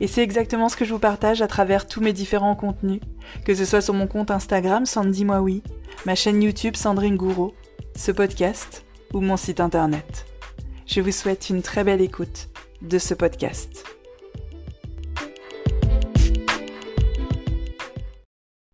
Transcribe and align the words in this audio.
Et 0.00 0.08
c'est 0.08 0.24
exactement 0.24 0.68
ce 0.68 0.76
que 0.76 0.84
je 0.84 0.92
vous 0.92 0.98
partage 0.98 1.40
à 1.40 1.46
travers 1.46 1.86
tous 1.86 2.00
mes 2.00 2.12
différents 2.12 2.56
contenus, 2.56 3.00
que 3.44 3.54
ce 3.54 3.64
soit 3.64 3.80
sur 3.80 3.94
mon 3.94 4.08
compte 4.08 4.32
Instagram 4.32 4.86
Sandy 4.86 5.24
Moi 5.24 5.44
ma 6.04 6.16
chaîne 6.16 6.42
YouTube 6.42 6.74
Sandrine 6.74 7.16
Gouraud, 7.16 7.54
ce 7.94 8.10
podcast 8.10 8.84
ou 9.12 9.20
mon 9.20 9.36
site 9.36 9.60
internet. 9.60 10.26
Je 10.86 11.00
vous 11.00 11.12
souhaite 11.12 11.48
une 11.48 11.62
très 11.62 11.84
belle 11.84 12.00
écoute 12.00 12.48
de 12.82 12.98
ce 12.98 13.14
podcast. 13.14 13.84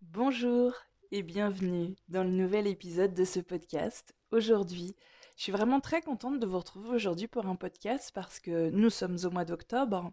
Bonjour 0.01 0.73
et 1.13 1.23
bienvenue 1.23 1.97
dans 2.09 2.25
le 2.25 2.31
nouvel 2.31 2.67
épisode 2.67 3.13
de 3.13 3.27
ce 3.27 3.41
podcast. 3.41 4.15
Aujourd'hui, 4.33 4.97
je 5.37 5.43
suis 5.43 5.53
vraiment 5.53 5.81
très 5.81 6.01
contente 6.01 6.41
de 6.41 6.47
vous 6.47 6.59
retrouver 6.59 6.89
aujourd'hui 6.89 7.27
pour 7.27 7.45
un 7.45 7.57
podcast 7.57 8.11
parce 8.15 8.41
que 8.41 8.71
nous 8.71 8.91
sommes 8.91 9.19
au 9.25 9.31
mois 9.31 9.45
d'octobre 9.45 10.13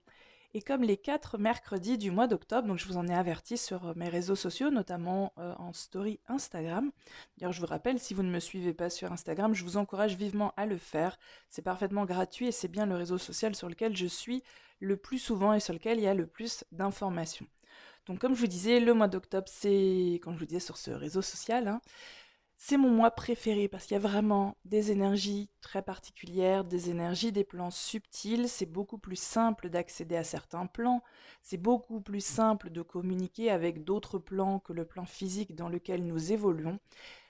et 0.53 0.61
comme 0.61 0.81
les 0.81 0.97
quatre 0.97 1.37
mercredis 1.37 1.97
du 1.97 2.11
mois 2.11 2.27
d'octobre, 2.27 2.67
donc 2.67 2.77
je 2.77 2.87
vous 2.87 2.97
en 2.97 3.07
ai 3.07 3.13
averti 3.13 3.57
sur 3.57 3.87
euh, 3.87 3.93
mes 3.95 4.09
réseaux 4.09 4.35
sociaux, 4.35 4.69
notamment 4.69 5.33
euh, 5.37 5.53
en 5.57 5.73
story 5.73 6.19
Instagram. 6.27 6.91
D'ailleurs, 7.37 7.53
je 7.53 7.59
vous 7.59 7.67
rappelle, 7.67 7.99
si 7.99 8.13
vous 8.13 8.23
ne 8.23 8.31
me 8.31 8.39
suivez 8.39 8.73
pas 8.73 8.89
sur 8.89 9.11
Instagram, 9.11 9.53
je 9.53 9.63
vous 9.63 9.77
encourage 9.77 10.15
vivement 10.15 10.53
à 10.57 10.65
le 10.65 10.77
faire. 10.77 11.19
C'est 11.49 11.61
parfaitement 11.61 12.05
gratuit 12.05 12.47
et 12.47 12.51
c'est 12.51 12.69
bien 12.69 12.85
le 12.85 12.95
réseau 12.95 13.17
social 13.17 13.55
sur 13.55 13.69
lequel 13.69 13.95
je 13.95 14.07
suis 14.07 14.43
le 14.79 14.97
plus 14.97 15.19
souvent 15.19 15.53
et 15.53 15.59
sur 15.59 15.73
lequel 15.73 15.97
il 15.97 16.03
y 16.03 16.07
a 16.07 16.13
le 16.13 16.27
plus 16.27 16.63
d'informations. 16.71 17.47
Donc 18.05 18.19
comme 18.19 18.33
je 18.33 18.39
vous 18.39 18.47
disais, 18.47 18.79
le 18.79 18.93
mois 18.93 19.09
d'octobre, 19.09 19.47
c'est, 19.49 20.19
quand 20.23 20.33
je 20.33 20.39
vous 20.39 20.45
disais 20.45 20.61
sur 20.61 20.77
ce 20.77 20.91
réseau 20.91 21.21
social, 21.21 21.67
hein, 21.67 21.81
c'est 22.59 22.77
mon 22.77 22.89
mois 22.89 23.11
préféré 23.11 23.67
parce 23.67 23.85
qu'il 23.85 23.93
y 23.93 23.97
a 23.97 24.07
vraiment 24.07 24.57
des 24.65 24.91
énergies 24.91 25.49
très 25.61 25.83
particulières, 25.83 26.63
des 26.63 26.89
énergies, 26.89 27.31
des 27.31 27.43
plans 27.43 27.69
subtils. 27.69 28.49
C'est 28.49 28.65
beaucoup 28.65 28.97
plus 28.97 29.15
simple 29.19 29.69
d'accéder 29.69 30.17
à 30.17 30.23
certains 30.23 30.65
plans. 30.65 31.03
C'est 31.43 31.57
beaucoup 31.61 32.01
plus 32.01 32.25
simple 32.25 32.71
de 32.71 32.81
communiquer 32.81 33.51
avec 33.51 33.83
d'autres 33.83 34.17
plans 34.17 34.59
que 34.59 34.73
le 34.73 34.85
plan 34.85 35.05
physique 35.05 35.55
dans 35.55 35.69
lequel 35.69 36.05
nous 36.05 36.31
évoluons. 36.31 36.79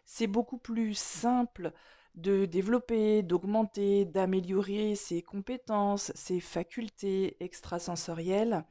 C'est 0.06 0.28
beaucoup 0.28 0.58
plus 0.58 0.98
simple 0.98 1.74
de 2.16 2.46
développer, 2.46 3.22
d'augmenter, 3.22 4.06
d'améliorer 4.06 4.96
ses 4.96 5.22
compétences, 5.22 6.12
ses 6.16 6.40
facultés 6.40 7.36
extrasensorielles. 7.42 8.64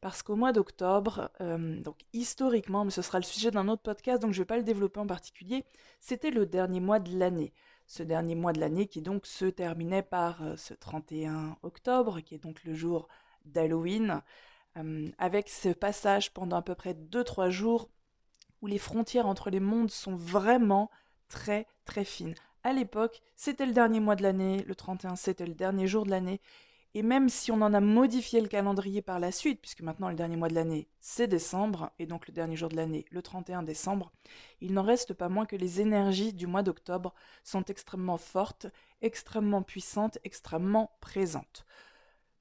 Parce 0.00 0.22
qu'au 0.22 0.34
mois 0.34 0.52
d'octobre, 0.52 1.30
euh, 1.42 1.78
donc 1.80 1.96
historiquement, 2.14 2.84
mais 2.84 2.90
ce 2.90 3.02
sera 3.02 3.18
le 3.18 3.24
sujet 3.24 3.50
d'un 3.50 3.68
autre 3.68 3.82
podcast, 3.82 4.22
donc 4.22 4.32
je 4.32 4.38
ne 4.38 4.42
vais 4.42 4.46
pas 4.46 4.56
le 4.56 4.62
développer 4.62 4.98
en 4.98 5.06
particulier, 5.06 5.64
c'était 6.00 6.30
le 6.30 6.46
dernier 6.46 6.80
mois 6.80 7.00
de 7.00 7.18
l'année. 7.18 7.52
Ce 7.86 8.02
dernier 8.02 8.34
mois 8.34 8.52
de 8.52 8.60
l'année 8.60 8.86
qui 8.86 9.02
donc 9.02 9.26
se 9.26 9.44
terminait 9.44 10.02
par 10.02 10.42
euh, 10.42 10.56
ce 10.56 10.72
31 10.72 11.56
octobre, 11.62 12.20
qui 12.20 12.34
est 12.34 12.42
donc 12.42 12.64
le 12.64 12.72
jour 12.72 13.08
d'Halloween, 13.44 14.22
euh, 14.78 15.10
avec 15.18 15.50
ce 15.50 15.68
passage 15.68 16.32
pendant 16.32 16.56
à 16.56 16.62
peu 16.62 16.74
près 16.74 16.94
2-3 16.94 17.50
jours 17.50 17.90
où 18.62 18.66
les 18.66 18.78
frontières 18.78 19.26
entre 19.26 19.50
les 19.50 19.60
mondes 19.60 19.90
sont 19.90 20.14
vraiment 20.14 20.90
très 21.28 21.66
très 21.84 22.04
fines. 22.04 22.34
À 22.62 22.72
l'époque, 22.72 23.22
c'était 23.36 23.66
le 23.66 23.72
dernier 23.72 24.00
mois 24.00 24.16
de 24.16 24.22
l'année, 24.22 24.62
le 24.66 24.74
31 24.74 25.16
c'était 25.16 25.46
le 25.46 25.54
dernier 25.54 25.86
jour 25.86 26.04
de 26.04 26.10
l'année, 26.10 26.40
et 26.94 27.02
même 27.02 27.28
si 27.28 27.52
on 27.52 27.62
en 27.62 27.72
a 27.72 27.80
modifié 27.80 28.40
le 28.40 28.48
calendrier 28.48 29.02
par 29.02 29.20
la 29.20 29.30
suite, 29.30 29.60
puisque 29.60 29.82
maintenant 29.82 30.08
le 30.08 30.16
dernier 30.16 30.36
mois 30.36 30.48
de 30.48 30.54
l'année, 30.54 30.88
c'est 31.00 31.28
décembre, 31.28 31.92
et 31.98 32.06
donc 32.06 32.26
le 32.26 32.32
dernier 32.32 32.56
jour 32.56 32.68
de 32.68 32.76
l'année, 32.76 33.04
le 33.10 33.22
31 33.22 33.62
décembre, 33.62 34.12
il 34.60 34.72
n'en 34.72 34.82
reste 34.82 35.14
pas 35.14 35.28
moins 35.28 35.46
que 35.46 35.56
les 35.56 35.80
énergies 35.80 36.32
du 36.32 36.46
mois 36.46 36.62
d'octobre 36.62 37.14
sont 37.44 37.64
extrêmement 37.64 38.18
fortes, 38.18 38.66
extrêmement 39.02 39.62
puissantes, 39.62 40.18
extrêmement 40.24 40.96
présentes. 41.00 41.64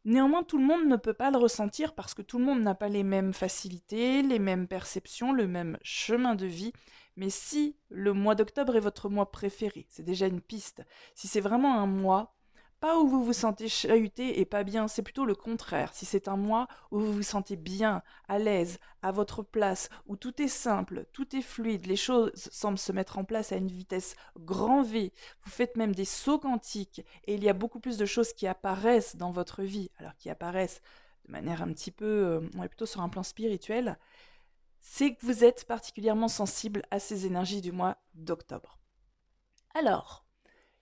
Néanmoins, 0.05 0.43
tout 0.43 0.57
le 0.57 0.65
monde 0.65 0.85
ne 0.87 0.95
peut 0.95 1.13
pas 1.13 1.29
le 1.29 1.37
ressentir 1.37 1.93
parce 1.93 2.13
que 2.13 2.21
tout 2.21 2.39
le 2.39 2.45
monde 2.45 2.61
n'a 2.61 2.73
pas 2.73 2.87
les 2.87 3.03
mêmes 3.03 3.33
facilités, 3.33 4.23
les 4.23 4.39
mêmes 4.39 4.67
perceptions, 4.67 5.33
le 5.33 5.45
même 5.45 5.77
chemin 5.83 6.35
de 6.35 6.45
vie. 6.45 6.71
Mais 7.17 7.29
si 7.29 7.75
le 7.89 8.13
mois 8.13 8.33
d'octobre 8.33 8.77
est 8.77 8.79
votre 8.79 9.09
mois 9.09 9.29
préféré, 9.29 9.85
c'est 9.89 10.03
déjà 10.03 10.27
une 10.27 10.41
piste. 10.41 10.83
Si 11.15 11.27
c'est 11.27 11.41
vraiment 11.41 11.77
un 11.77 11.85
mois 11.85 12.38
pas 12.79 12.97
où 12.97 13.07
vous 13.07 13.23
vous 13.23 13.33
sentez 13.33 13.67
chahuté 13.67 14.39
et 14.39 14.45
pas 14.45 14.63
bien, 14.63 14.87
c'est 14.87 15.01
plutôt 15.01 15.25
le 15.25 15.35
contraire. 15.35 15.93
Si 15.93 16.05
c'est 16.05 16.27
un 16.27 16.37
mois 16.37 16.67
où 16.91 16.99
vous 16.99 17.13
vous 17.13 17.23
sentez 17.23 17.55
bien, 17.55 18.01
à 18.27 18.39
l'aise, 18.39 18.79
à 19.01 19.11
votre 19.11 19.43
place, 19.43 19.89
où 20.05 20.15
tout 20.15 20.41
est 20.41 20.47
simple, 20.47 21.05
tout 21.11 21.35
est 21.35 21.41
fluide, 21.41 21.87
les 21.87 21.95
choses 21.95 22.31
semblent 22.35 22.77
se 22.77 22.91
mettre 22.91 23.17
en 23.17 23.25
place 23.25 23.51
à 23.51 23.57
une 23.57 23.67
vitesse 23.67 24.15
grand 24.37 24.81
V, 24.81 25.11
vous 25.43 25.51
faites 25.51 25.75
même 25.75 25.93
des 25.93 26.05
sauts 26.05 26.39
quantiques 26.39 27.05
et 27.25 27.35
il 27.35 27.43
y 27.43 27.49
a 27.49 27.53
beaucoup 27.53 27.79
plus 27.79 27.97
de 27.97 28.05
choses 28.05 28.33
qui 28.33 28.47
apparaissent 28.47 29.15
dans 29.15 29.31
votre 29.31 29.63
vie, 29.63 29.91
alors 29.97 30.15
qui 30.15 30.29
apparaissent 30.29 30.81
de 31.25 31.31
manière 31.31 31.61
un 31.61 31.71
petit 31.73 31.91
peu, 31.91 32.05
euh, 32.05 32.67
plutôt 32.67 32.85
sur 32.85 33.01
un 33.01 33.09
plan 33.09 33.23
spirituel, 33.23 33.97
c'est 34.79 35.13
que 35.13 35.25
vous 35.25 35.43
êtes 35.43 35.65
particulièrement 35.65 36.29
sensible 36.29 36.83
à 36.91 36.99
ces 36.99 37.25
énergies 37.25 37.61
du 37.61 37.71
mois 37.71 37.97
d'octobre. 38.13 38.79
Alors, 39.75 40.25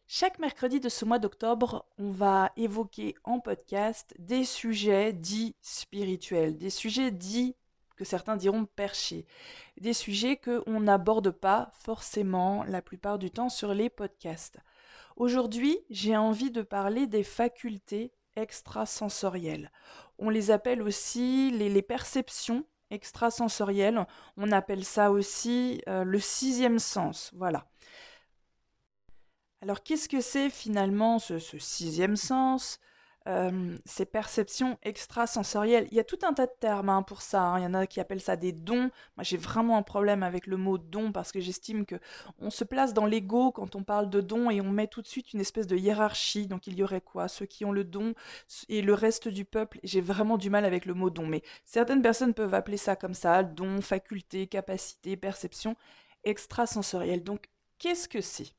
chaque 0.09 0.39
mercredi 0.39 0.79
de 0.79 0.87
ce 0.87 1.03
mois 1.03 1.19
d'octobre, 1.19 1.85
on 1.97 2.11
va 2.11 2.53
évoquer 2.55 3.15
en 3.25 3.41
podcast 3.41 4.15
des 4.17 4.45
sujets 4.45 5.11
dits 5.11 5.53
spirituels, 5.61 6.57
des 6.57 6.69
sujets 6.69 7.11
dits 7.11 7.57
que 7.97 8.05
certains 8.05 8.37
diront 8.37 8.63
perchés, 8.63 9.25
des 9.81 9.91
sujets 9.91 10.37
qu'on 10.37 10.79
n'aborde 10.79 11.31
pas 11.31 11.71
forcément 11.73 12.63
la 12.63 12.81
plupart 12.81 13.19
du 13.19 13.31
temps 13.31 13.49
sur 13.49 13.73
les 13.73 13.89
podcasts. 13.89 14.59
Aujourd'hui, 15.17 15.77
j'ai 15.89 16.15
envie 16.15 16.51
de 16.51 16.61
parler 16.61 17.05
des 17.05 17.23
facultés 17.23 18.13
extrasensorielles. 18.37 19.73
On 20.19 20.29
les 20.29 20.51
appelle 20.51 20.81
aussi 20.83 21.51
les, 21.51 21.81
perceptions 21.81 22.63
extrasensorielles. 22.91 24.07
On 24.37 24.53
appelle 24.53 24.85
ça 24.85 25.11
aussi 25.11 25.81
euh, 25.89 26.05
le 26.05 26.19
sixième 26.21 26.79
sens. 26.79 27.31
Voilà. 27.35 27.65
Alors 29.61 29.83
qu'est-ce 29.83 30.07
que 30.07 30.21
c'est 30.21 30.49
finalement 30.49 31.19
ce, 31.19 31.39
sixième 31.39 32.15
sens, 32.15 32.79
ces 33.83 34.05
perceptions 34.05 34.77
extrasensorielles 34.83 35.87
Il 35.91 35.97
y 35.97 35.99
a 35.99 36.05
tout 36.05 36.19
un 36.23 36.31
tas 36.31 36.45
de 36.45 36.53
termes 36.61 36.87
hein, 36.87 37.03
pour 37.03 37.21
ça. 37.21 37.41
Hein. 37.41 37.59
Il 37.59 37.63
y 37.63 37.65
en 37.65 37.73
a 37.73 37.85
qui 37.85 37.99
appellent 37.99 38.21
ça 38.21 38.37
des 38.37 38.53
dons. 38.53 38.89
Moi 39.17 39.23
j'ai 39.23 39.35
vraiment 39.35 39.77
un 39.77 39.81
problème 39.81 40.23
avec 40.23 40.47
le 40.47 40.55
mot 40.55 40.77
don 40.77 41.11
parce 41.11 41.33
que 41.33 41.41
j'estime 41.41 41.85
que 41.85 41.95
on 42.39 42.49
se 42.49 42.63
place 42.63 42.93
dans 42.93 43.05
l'ego 43.05 43.51
quand 43.51 43.75
on 43.75 43.83
parle 43.83 44.09
de 44.09 44.21
don 44.21 44.49
et 44.49 44.61
on 44.61 44.71
met 44.71 44.87
tout 44.87 45.01
de 45.01 45.07
suite 45.07 45.33
une 45.33 45.41
espèce 45.41 45.67
de 45.67 45.75
hiérarchie. 45.75 46.47
Donc 46.47 46.67
il 46.67 46.75
y 46.75 46.83
aurait 46.83 47.01
quoi? 47.01 47.27
Ceux 47.27 47.45
qui 47.45 47.65
ont 47.65 47.73
le 47.73 47.83
don 47.83 48.13
et 48.69 48.81
le 48.81 48.93
reste 48.93 49.27
du 49.27 49.43
peuple. 49.43 49.79
J'ai 49.83 50.01
vraiment 50.01 50.37
du 50.37 50.49
mal 50.49 50.63
avec 50.63 50.85
le 50.85 50.93
mot 50.93 51.09
don. 51.09 51.25
Mais 51.27 51.41
certaines 51.65 52.01
personnes 52.01 52.33
peuvent 52.33 52.53
appeler 52.53 52.77
ça 52.77 52.95
comme 52.95 53.13
ça, 53.13 53.43
don, 53.43 53.81
faculté, 53.81 54.47
capacité, 54.47 55.17
perception 55.17 55.75
extrasensorielle. 56.23 57.23
Donc 57.23 57.49
qu'est-ce 57.77 58.07
que 58.07 58.21
c'est? 58.21 58.53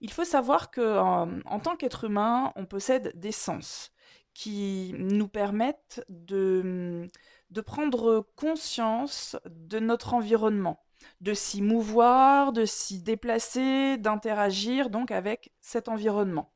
Il 0.00 0.12
faut 0.12 0.24
savoir 0.24 0.70
que 0.70 0.98
en, 0.98 1.60
tant 1.60 1.76
qu'être 1.76 2.04
humain, 2.04 2.52
on 2.56 2.66
possède 2.66 3.12
des 3.14 3.32
sens 3.32 3.92
qui 4.34 4.94
nous 4.98 5.28
permettent 5.28 6.04
de, 6.08 7.10
de 7.50 7.60
prendre 7.60 8.26
conscience 8.36 9.36
de 9.46 9.78
notre 9.78 10.14
environnement, 10.14 10.82
de 11.20 11.34
s'y 11.34 11.62
mouvoir, 11.62 12.52
de 12.52 12.64
s'y 12.64 13.02
déplacer, 13.02 13.98
d'interagir 13.98 14.88
donc 14.90 15.10
avec 15.10 15.52
cet 15.60 15.88
environnement. 15.88 16.50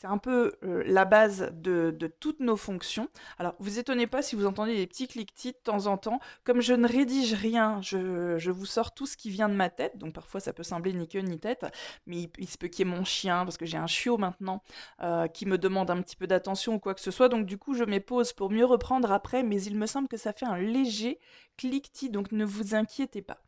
C'est 0.00 0.06
un 0.06 0.18
peu 0.18 0.52
euh, 0.62 0.84
la 0.86 1.04
base 1.04 1.50
de, 1.54 1.92
toutes 2.20 2.38
nos 2.38 2.56
fonctions. 2.56 3.08
Alors, 3.36 3.56
vous 3.58 3.80
étonnez 3.80 4.06
pas 4.06 4.22
si 4.22 4.36
vous 4.36 4.46
entendez 4.46 4.76
des 4.76 4.86
petits 4.86 5.08
cliquetis 5.08 5.50
de 5.50 5.58
temps 5.64 5.86
en 5.86 5.96
temps. 5.96 6.20
Comme 6.44 6.60
je 6.60 6.72
ne 6.72 6.86
rédige 6.86 7.34
rien, 7.34 7.80
je, 7.82 8.48
vous 8.48 8.64
sors 8.64 8.94
tout 8.94 9.06
ce 9.06 9.16
qui 9.16 9.28
vient 9.28 9.48
de 9.48 9.56
ma 9.56 9.70
tête. 9.70 9.98
Donc, 9.98 10.12
parfois, 10.14 10.38
ça 10.38 10.52
peut 10.52 10.62
sembler 10.62 10.92
ni 10.92 11.08
queue 11.08 11.18
ni 11.18 11.40
tête. 11.40 11.66
Mais 12.06 12.30
il, 12.38 12.48
se 12.48 12.56
peut 12.58 12.68
qu'il 12.68 12.86
y 12.86 12.88
ait 12.88 12.94
mon 12.94 13.02
chien, 13.02 13.44
parce 13.44 13.56
que 13.56 13.66
j'ai 13.66 13.76
un 13.76 13.88
chiot 13.88 14.18
maintenant, 14.18 14.62
euh, 15.02 15.26
qui 15.26 15.46
me 15.46 15.58
demande 15.58 15.90
un 15.90 16.00
petit 16.00 16.14
peu 16.14 16.28
d'attention 16.28 16.74
ou 16.74 16.78
quoi 16.78 16.94
que 16.94 17.00
ce 17.00 17.10
soit. 17.10 17.28
Donc, 17.28 17.44
du 17.44 17.58
coup, 17.58 17.74
je 17.74 17.82
mets 17.82 17.98
pause 17.98 18.32
pour 18.32 18.50
mieux 18.50 18.66
reprendre 18.66 19.10
après. 19.10 19.42
Mais 19.42 19.60
il 19.60 19.76
me 19.76 19.86
semble 19.86 20.06
que 20.06 20.16
ça 20.16 20.32
fait 20.32 20.46
un 20.46 20.58
léger 20.58 21.18
cliquetis. 21.56 22.08
Donc, 22.08 22.30
ne 22.30 22.44
vous 22.44 22.76
inquiétez 22.76 23.20
pas. 23.20 23.40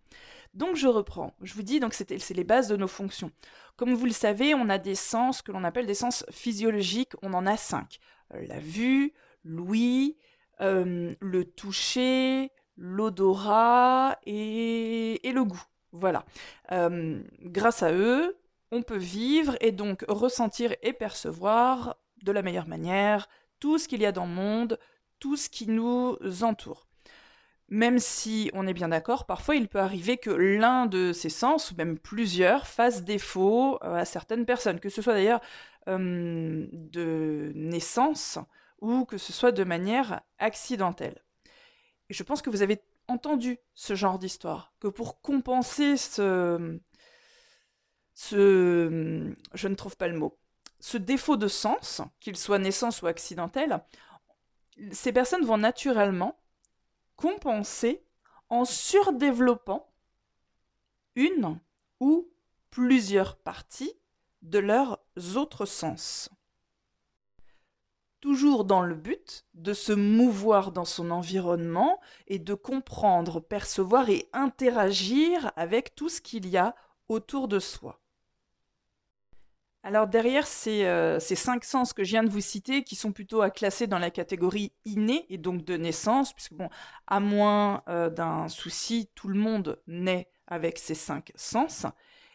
Donc 0.55 0.76
je 0.76 0.88
reprends. 0.88 1.35
Je 1.43 1.55
vous 1.55 1.62
dis, 1.62 1.81
donc 1.81 1.94
c'est 1.94 2.31
les 2.31 2.44
bases 2.44 2.69
de 2.69 2.76
nos 2.76 2.88
fonctions. 2.88 3.31
Comme 3.80 3.94
vous 3.94 4.04
le 4.04 4.12
savez, 4.12 4.52
on 4.52 4.68
a 4.68 4.76
des 4.76 4.94
sens 4.94 5.40
que 5.40 5.52
l'on 5.52 5.64
appelle 5.64 5.86
des 5.86 5.94
sens 5.94 6.26
physiologiques. 6.30 7.14
On 7.22 7.32
en 7.32 7.46
a 7.46 7.56
cinq. 7.56 7.98
Euh, 8.34 8.44
la 8.46 8.58
vue, 8.58 9.14
l'ouïe, 9.42 10.18
euh, 10.60 11.14
le 11.18 11.44
toucher, 11.46 12.52
l'odorat 12.76 14.18
et, 14.26 15.18
le 15.24 15.44
goût. 15.44 15.62
Voilà. 15.92 16.26
Euh, 16.72 17.22
grâce 17.40 17.82
à 17.82 17.94
eux, 17.94 18.36
on 18.70 18.82
peut 18.82 18.98
vivre 18.98 19.56
et 19.62 19.72
donc 19.72 20.04
ressentir 20.08 20.74
et 20.82 20.92
percevoir 20.92 21.96
de 22.22 22.32
la 22.32 22.42
meilleure 22.42 22.68
manière 22.68 23.30
tout 23.60 23.78
ce 23.78 23.88
qu'il 23.88 24.02
y 24.02 24.06
a 24.06 24.12
dans 24.12 24.26
le 24.26 24.32
monde, 24.32 24.78
tout 25.20 25.38
ce 25.38 25.48
qui 25.48 25.66
nous 25.66 26.18
entoure 26.42 26.89
même 27.70 28.00
si 28.00 28.50
on 28.52 28.67
est 28.67 28.75
bien 28.75 28.88
d'accord, 28.88 29.26
parfois 29.26 29.55
il 29.55 29.69
peut 29.69 29.78
arriver 29.78 30.19
que 30.19 30.31
l'un 30.31 30.87
de 30.87 31.12
ces 31.12 31.28
sens, 31.28 31.70
ou 31.70 31.76
même 31.76 31.99
plusieurs, 31.99 32.67
fasse 32.67 33.05
défaut 33.05 33.78
euh, 33.82 33.94
à 33.94 34.05
certaines 34.05 34.44
personnes, 34.44 34.81
que 34.81 34.88
ce 34.88 35.02
soit 35.02 35.14
d'ailleurs 35.14 35.40
de 35.87 37.52
naissance 37.55 38.38
ou 38.81 39.05
que 39.05 39.19
ce 39.19 39.32
soit 39.32 39.50
de 39.50 39.64
manière 39.64 40.20
accidentelle. 40.38 41.20
Et 42.11 42.14
je 42.14 42.22
pense 42.22 42.43
que 42.43 42.50
vous 42.50 42.62
avez 42.62 42.82
entendu 43.08 43.58
ce 43.75 43.94
genre 43.94 44.19
d'histoire, 44.19 44.73
que 44.78 44.88
pour 44.88 45.20
compenser 45.20 45.96
ce, 45.96 46.78
ce... 48.14 49.34
je 49.55 49.69
ne 49.69 49.75
trouve 49.75 49.96
pas 49.96 50.08
le 50.08 50.19
mot, 50.19 50.38
ce 50.78 50.96
défaut 50.96 51.37
de 51.37 51.49
sens, 51.49 52.02
qu'il 52.20 52.37
soit 52.37 52.58
naissance 52.58 53.02
ou 53.02 53.06
accidentel, 53.06 53.81
ces 54.93 55.12
personnes 55.12 55.44
vont 55.44 55.58
naturellement 55.58 56.39
compenser 57.20 58.02
en 58.49 58.64
surdéveloppant 58.64 59.93
une 61.17 61.61
ou 62.00 62.28
plusieurs 62.70 63.37
parties 63.37 63.93
de 64.43 64.58
leurs 64.58 64.99
autres 65.37 65.67
sens. 65.67 66.31
Toujours 68.20 68.64
dans 68.64 68.82
le 68.82 68.94
but 68.94 69.44
de 69.55 69.75
se 69.75 69.93
mouvoir 69.93 70.72
dans 70.72 70.84
son 70.84 71.11
environnement 71.11 72.00
et 72.26 72.38
de 72.38 72.55
comprendre, 72.55 73.40
percevoir 73.40 74.08
et 74.08 74.28
interagir 74.32 75.52
avec 75.56 75.94
tout 75.94 76.08
ce 76.08 76.20
qu'il 76.20 76.49
y 76.49 76.56
a 76.56 76.75
autour 77.08 77.49
de 77.49 77.58
soi. 77.58 78.00
Alors 79.82 80.06
derrière 80.06 80.46
euh, 80.66 81.18
ces, 81.20 81.34
cinq 81.34 81.64
sens 81.64 81.94
que 81.94 82.04
je 82.04 82.10
viens 82.10 82.22
de 82.22 82.28
vous 82.28 82.42
citer, 82.42 82.84
qui 82.84 82.96
sont 82.96 83.12
plutôt 83.12 83.40
à 83.40 83.50
classer 83.50 83.86
dans 83.86 83.98
la 83.98 84.10
catégorie 84.10 84.72
innée 84.84 85.24
et 85.30 85.38
donc 85.38 85.64
de 85.64 85.76
naissance, 85.76 86.34
puisque 86.34 86.52
bon, 86.52 86.68
à 87.06 87.18
moins 87.18 87.82
euh, 87.88 88.10
d'un 88.10 88.48
souci, 88.48 89.08
tout 89.14 89.28
le 89.28 89.38
monde 89.38 89.80
naît 89.86 90.30
avec 90.46 90.78
ces 90.78 90.94
cinq 90.94 91.32
sens, 91.34 91.86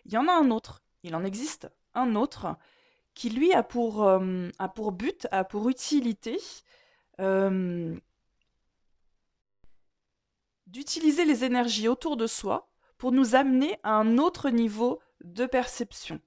il 0.06 0.14
y 0.14 0.18
en 0.18 0.28
a 0.28 0.32
un 0.32 0.50
autre, 0.50 0.82
il 1.04 1.16
en 1.16 1.24
existe 1.24 1.70
un 1.94 2.16
autre, 2.16 2.58
qui 3.14 3.30
lui 3.30 3.54
a 3.54 3.62
pour, 3.62 4.08
euh, 4.08 4.50
a 4.58 4.68
pour 4.68 4.92
but, 4.92 5.28
a 5.32 5.44
pour 5.44 5.70
utilité 5.70 6.40
d'utiliser 10.68 11.24
les 11.24 11.46
énergies 11.46 11.88
autour 11.88 12.18
de 12.18 12.28
soi 12.28 12.70
pour 12.98 13.12
nous 13.12 13.36
amener 13.36 13.80
à 13.84 13.92
un 13.92 14.18
autre 14.18 14.50
niveau 14.50 15.00
de 15.24 15.46
perception. 15.46 16.20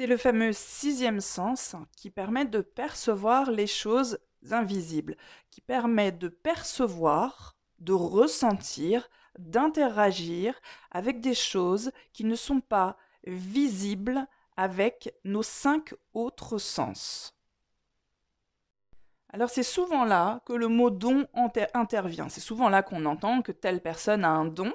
C'est 0.00 0.06
le 0.06 0.16
fameux 0.16 0.54
sixième 0.54 1.20
sens 1.20 1.76
qui 1.94 2.08
permet 2.08 2.46
de 2.46 2.62
percevoir 2.62 3.50
les 3.50 3.66
choses 3.66 4.18
invisibles, 4.50 5.14
qui 5.50 5.60
permet 5.60 6.10
de 6.10 6.28
percevoir, 6.28 7.54
de 7.80 7.92
ressentir, 7.92 9.10
d'interagir 9.38 10.58
avec 10.90 11.20
des 11.20 11.34
choses 11.34 11.92
qui 12.14 12.24
ne 12.24 12.34
sont 12.34 12.62
pas 12.62 12.96
visibles 13.26 14.26
avec 14.56 15.14
nos 15.24 15.42
cinq 15.42 15.92
autres 16.14 16.56
sens. 16.56 17.36
Alors 19.28 19.50
c'est 19.50 19.62
souvent 19.62 20.06
là 20.06 20.40
que 20.46 20.54
le 20.54 20.68
mot 20.68 20.88
don 20.88 21.26
intervient. 21.74 22.30
C'est 22.30 22.40
souvent 22.40 22.70
là 22.70 22.82
qu'on 22.82 23.04
entend 23.04 23.42
que 23.42 23.52
telle 23.52 23.82
personne 23.82 24.24
a 24.24 24.30
un 24.30 24.46
don. 24.46 24.72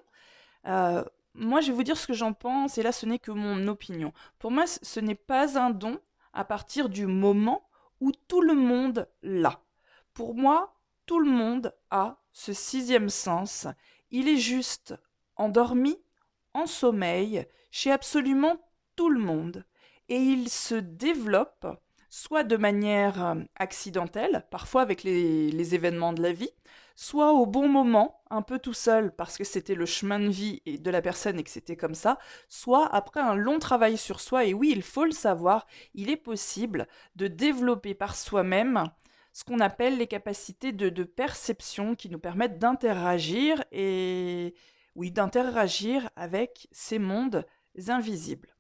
Euh, 0.68 1.04
moi, 1.36 1.62
je 1.62 1.68
vais 1.68 1.74
vous 1.74 1.84
dire 1.84 1.98
ce 1.98 2.08
que 2.08 2.14
j'en 2.14 2.34
pense, 2.34 2.78
et 2.78 2.84
là, 2.84 2.92
ce 2.92 3.06
n'est 3.06 3.20
que 3.20 3.32
mon 3.32 3.68
opinion. 3.68 4.14
Pour 4.40 4.52
moi, 4.52 4.66
ce 4.68 5.00
n'est 5.00 5.16
pas 5.16 5.60
un 5.60 5.70
don 5.70 6.00
à 6.34 6.46
partir 6.46 6.90
du 6.90 7.06
moment 7.08 7.68
où 8.00 8.12
tout 8.28 8.42
le 8.42 8.54
monde 8.56 9.10
l'a. 9.22 9.62
Pour 10.14 10.36
moi, 10.36 10.78
tout 11.06 11.20
le 11.20 11.30
monde 11.30 11.74
a 11.92 12.18
ce 12.32 12.54
sixième 12.54 13.10
sens. 13.10 13.68
Il 14.12 14.28
est 14.28 14.38
juste 14.38 14.96
endormi, 15.36 15.98
en 16.54 16.68
sommeil, 16.68 17.46
chez 17.72 17.92
absolument 17.92 18.58
tout 18.96 19.10
le 19.10 19.20
monde. 19.20 19.66
Et 20.08 20.18
il 20.18 20.50
se 20.50 20.76
développe 20.76 21.68
soit 22.16 22.46
de 22.46 22.56
manière 22.56 23.26
euh, 23.26 23.36
accidentelle, 23.58 24.46
parfois 24.50 24.82
avec 24.82 25.04
les, 25.04 25.76
événements 25.76 26.14
de 26.14 26.22
la 26.22 26.32
vie, 26.32 26.52
soit 26.96 27.34
au 27.34 27.46
bon 27.46 27.68
moment, 27.68 28.24
un 28.30 28.42
peu 28.42 28.58
tout 28.58 28.74
seul 28.74 29.14
parce 29.14 29.38
que 29.38 29.44
c'était 29.44 29.76
le 29.76 29.86
chemin 29.86 30.20
de 30.22 30.30
vie 30.30 30.62
de 30.66 30.90
la 30.90 31.02
personne 31.02 31.38
et 31.38 31.44
que 31.44 31.50
c'était 31.50 31.76
comme 31.76 31.94
ça, 31.94 32.18
soit 32.48 32.88
après 32.96 33.20
un 33.20 33.36
long 33.36 33.60
travail 33.60 33.98
sur 33.98 34.22
soi. 34.22 34.46
Et 34.46 34.54
oui, 34.54 34.72
il 34.74 34.82
faut 34.82 35.04
le 35.04 35.12
savoir, 35.12 35.68
il 35.94 36.10
est 36.10 36.16
possible 36.16 36.88
de 37.18 37.28
développer 37.28 37.94
par 37.94 38.16
soi-même 38.16 38.86
ce 39.34 39.44
qu'on 39.44 39.60
appelle 39.60 39.98
les 39.98 40.08
capacités 40.08 40.72
de, 40.72 40.88
de 40.88 41.04
perception 41.04 41.96
qui 41.96 42.10
nous 42.10 42.20
permettent 42.20 42.60
d'interagir 42.60 43.62
et 43.74 44.56
oui, 44.96 45.12
d'interagir 45.12 46.10
avec 46.16 46.70
ces 46.72 46.98
mondes 46.98 47.46
invisibles. 47.90 48.55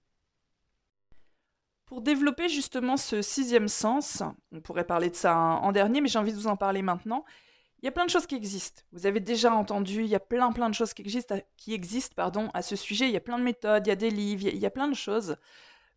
Pour 1.86 2.02
développer 2.02 2.50
justement 2.50 2.98
ce 2.98 3.22
sixième 3.22 3.68
sens, 3.68 4.24
on 4.52 4.60
pourrait 4.60 4.86
parler 4.86 5.10
de 5.10 5.16
ça 5.16 5.36
en 5.38 5.72
dernier, 5.72 6.02
mais 6.02 6.08
j'ai 6.08 6.18
envie 6.18 6.34
de 6.34 6.38
vous 6.38 6.48
en 6.48 6.58
parler 6.58 6.82
maintenant. 6.82 7.26
Il 7.82 7.86
y 7.86 7.90
a 7.90 7.92
plein 7.92 8.06
de 8.06 8.10
choses 8.10 8.26
qui 8.26 8.34
existent. 8.34 8.82
Vous 8.92 9.06
avez 9.06 9.20
déjà 9.20 9.54
entendu, 9.54 10.02
il 10.02 10.08
y 10.08 10.16
a 10.16 10.20
plein 10.20 10.52
plein 10.52 10.70
de 10.70 10.74
choses 10.74 10.94
qui 10.94 11.04
existent, 11.04 12.16
à 12.54 12.62
ce 12.64 12.76
sujet. 12.76 13.06
Il 13.06 13.12
y 13.12 13.18
a 13.18 13.22
plein 13.22 13.38
de 13.38 13.44
méthodes, 13.44 13.86
il 13.86 13.90
y 13.90 13.94
a 13.94 13.96
des 13.96 14.10
livres, 14.10 14.48
il 14.48 14.58
y 14.58 14.66
a 14.66 14.72
plein 14.72 14.88
de 14.88 14.96
choses. 14.96 15.36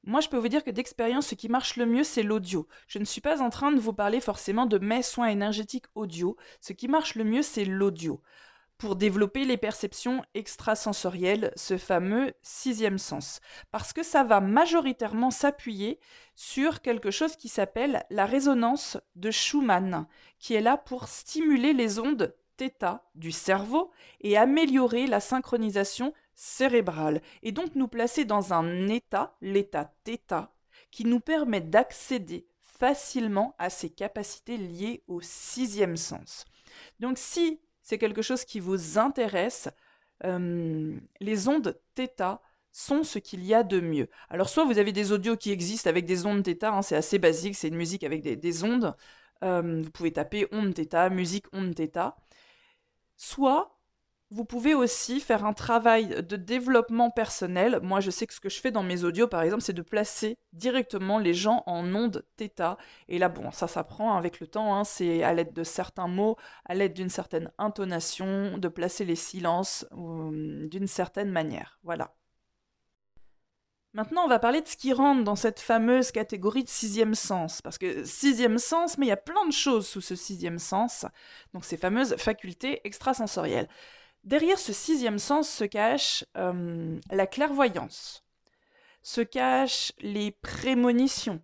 Moi, 0.04 0.20
je 0.20 0.28
peux 0.28 0.36
vous 0.36 0.48
dire 0.48 0.62
que 0.62 0.70
d'expérience, 0.70 1.28
ce 1.28 1.34
qui 1.34 1.48
marche 1.48 1.76
le 1.76 1.86
mieux, 1.86 2.04
c'est 2.04 2.22
l'audio. 2.22 2.68
Je 2.86 2.98
ne 2.98 3.04
suis 3.04 3.22
pas 3.22 3.40
en 3.40 3.48
train 3.48 3.72
de 3.72 3.80
vous 3.80 3.94
parler 3.94 4.20
forcément 4.20 4.66
de 4.66 4.78
mes 4.78 5.02
soins 5.02 5.28
énergétiques 5.28 5.86
audio. 5.94 6.36
Ce 6.60 6.74
qui 6.74 6.88
marche 6.88 7.14
le 7.14 7.24
mieux, 7.24 7.42
c'est 7.42 7.64
l'audio 7.64 8.20
pour 8.78 8.96
développer 8.96 9.44
les 9.44 9.56
perceptions 9.56 10.24
extrasensorielles, 10.34 11.52
ce 11.56 11.76
fameux 11.76 12.32
sixième 12.42 12.98
sens. 12.98 13.40
Parce 13.70 13.92
que 13.92 14.04
ça 14.04 14.22
va 14.22 14.40
majoritairement 14.40 15.30
s'appuyer 15.30 15.98
sur 16.36 16.80
quelque 16.80 17.10
chose 17.10 17.36
qui 17.36 17.48
s'appelle 17.48 18.04
la 18.10 18.24
résonance 18.24 18.96
de 19.16 19.30
Schumann, 19.32 20.06
qui 20.38 20.54
est 20.54 20.60
là 20.60 20.76
pour 20.76 21.08
stimuler 21.08 21.72
les 21.72 21.98
ondes 21.98 22.34
θ 22.56 23.00
du 23.14 23.32
cerveau 23.32 23.90
et 24.20 24.36
améliorer 24.36 25.06
la 25.06 25.20
synchronisation 25.20 26.12
cérébrale, 26.34 27.20
et 27.42 27.52
donc 27.52 27.74
nous 27.74 27.88
placer 27.88 28.24
dans 28.24 28.52
un 28.52 28.88
état, 28.88 29.36
l'état 29.40 29.92
θ, 30.04 30.48
qui 30.90 31.04
nous 31.04 31.20
permet 31.20 31.60
d'accéder 31.60 32.46
facilement 32.60 33.54
à 33.58 33.70
ces 33.70 33.90
capacités 33.90 34.56
liées 34.56 35.02
au 35.08 35.20
sixième 35.20 35.96
sens. 35.96 36.44
Donc 37.00 37.18
si 37.18 37.60
c'est 37.87 37.97
quelque 37.97 38.21
chose 38.21 38.45
qui 38.45 38.59
vous 38.59 38.97
intéresse, 38.97 39.69
les 40.23 41.47
ondes 41.47 41.79
θ 41.95 42.39
sont 42.71 43.03
ce 43.03 43.19
qu'il 43.19 43.43
y 43.45 43.53
a 43.53 43.63
de 43.63 43.79
mieux. 43.81 44.09
Alors 44.29 44.49
soit 44.49 44.65
vous 44.65 44.79
avez 44.79 44.93
des 44.93 45.11
audios 45.11 45.35
qui 45.37 45.51
existent 45.51 45.89
avec 45.89 46.05
des 46.05 46.25
ondes 46.25 46.43
θ, 46.43 46.63
hein, 46.63 46.81
c'est 46.81 46.95
assez 46.95 47.19
basique, 47.19 47.55
c'est 47.55 47.67
une 47.67 47.75
musique 47.75 48.03
avec 48.03 48.21
des, 48.21 48.63
ondes, 48.63 48.95
vous 49.41 49.91
pouvez 49.91 50.13
taper 50.13 50.47
ondes 50.51 50.73
θ, 50.73 51.09
musique 51.09 51.45
ondes 51.53 51.75
θ, 51.75 52.13
soit 53.17 53.76
vous 54.30 54.44
pouvez 54.44 54.74
aussi 54.74 55.20
faire 55.20 55.44
un 55.46 55.54
travail 55.54 56.22
de 56.22 56.36
développement 56.36 57.10
personnel. 57.10 57.80
Moi, 57.82 58.00
je 58.00 58.10
sais 58.10 58.26
que 58.26 58.34
ce 58.34 58.40
que 58.40 58.50
je 58.50 58.60
fais 58.60 58.70
dans 58.70 58.82
mes 58.82 59.04
audios, 59.04 59.26
par 59.26 59.42
exemple, 59.42 59.62
c'est 59.62 59.72
de 59.72 59.82
placer 59.82 60.36
directement 60.52 61.18
les 61.18 61.32
gens 61.32 61.62
en 61.66 61.94
ondes 61.94 62.24
θ. 62.36 62.76
Et 63.08 63.18
là, 63.18 63.30
bon, 63.30 63.50
ça 63.52 63.68
s'apprend 63.68 64.16
avec 64.16 64.40
le 64.40 64.46
temps. 64.46 64.74
Hein. 64.74 64.84
c'est 64.84 65.22
à 65.22 65.32
l'aide 65.32 65.54
de 65.54 65.64
certains 65.64 66.08
mots, 66.08 66.36
à 66.66 66.74
l'aide 66.74 66.92
d'une 66.92 67.08
certaine 67.08 67.50
intonation, 67.56 68.58
de 68.58 68.68
placer 68.68 69.06
les 69.06 69.16
silences 69.16 69.86
d'une 69.92 70.86
certaine 70.86 71.30
manière. 71.30 71.78
Voilà. 71.82 72.14
Maintenant, 73.94 74.24
on 74.24 74.28
va 74.28 74.38
parler 74.38 74.60
de 74.60 74.68
ce 74.68 74.76
qui 74.76 74.92
rentre 74.92 75.24
dans 75.24 75.36
cette 75.36 75.58
fameuse 75.58 76.12
catégorie 76.12 76.62
de 76.62 76.68
sixième 76.68 77.14
sens. 77.14 77.62
Parce 77.62 77.78
que 77.78 78.04
sixième 78.04 78.58
sens, 78.58 78.98
mais 78.98 79.06
il 79.06 79.08
y 79.08 79.12
a 79.12 79.16
plein 79.16 79.46
de 79.46 79.52
choses 79.52 79.88
sous 79.88 80.02
ce 80.02 80.14
sixième 80.14 80.58
sens. 80.58 81.06
Donc 81.54 81.64
ces 81.64 81.78
fameuses 81.78 82.14
facultés 82.16 82.82
extrasensorielles. 82.84 83.68
Derrière 84.28 84.58
ce 84.58 84.74
sixième 84.74 85.18
sens 85.18 85.48
se 85.48 85.64
cache 85.64 86.22
euh, 86.36 87.00
la 87.10 87.26
clairvoyance, 87.26 88.26
se 89.00 89.22
cachent 89.22 89.92
les 90.00 90.32
prémonitions, 90.32 91.40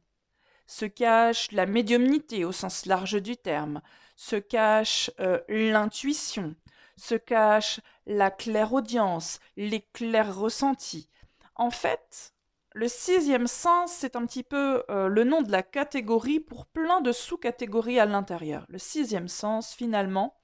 se 0.67 0.85
cache 0.85 1.51
la 1.51 1.65
médiumnité 1.65 2.45
au 2.45 2.53
sens 2.53 2.85
large 2.85 3.23
du 3.23 3.39
terme, 3.39 3.81
se 4.17 4.37
cache 4.37 5.11
euh, 5.19 5.41
l'intuition, 5.49 6.57
se 6.99 7.15
cache 7.15 7.81
la 8.05 8.31
clairaudience, 8.31 9.41
les 9.57 9.81
clairs 9.95 10.37
ressentis. 10.37 11.09
En 11.55 11.71
fait, 11.71 12.35
le 12.75 12.89
sixième 12.89 13.47
sens, 13.47 13.93
c'est 13.93 14.15
un 14.15 14.27
petit 14.27 14.43
peu 14.43 14.85
euh, 14.91 15.09
le 15.09 15.25
nom 15.25 15.41
de 15.41 15.51
la 15.51 15.63
catégorie 15.63 16.41
pour 16.41 16.67
plein 16.67 17.01
de 17.01 17.13
sous-catégories 17.13 17.99
à 17.99 18.05
l'intérieur. 18.05 18.67
Le 18.69 18.79
sixième 18.79 19.29
sens, 19.29 19.73
finalement, 19.73 20.37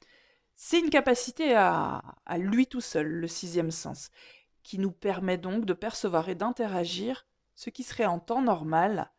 c'est 0.62 0.78
une 0.78 0.90
capacité 0.90 1.56
à, 1.56 2.02
lui 2.36 2.66
tout 2.66 2.82
seul, 2.82 3.06
le 3.06 3.26
sixième 3.26 3.70
sens, 3.70 4.10
qui 4.62 4.78
nous 4.78 4.92
permet 4.92 5.38
donc 5.38 5.64
de 5.64 5.72
percevoir 5.72 6.28
et 6.28 6.34
d'interagir 6.34 7.26
ce 7.54 7.70
qui 7.70 7.82
serait 7.82 8.04
en 8.04 8.18
temps 8.18 8.42
normal 8.42 9.10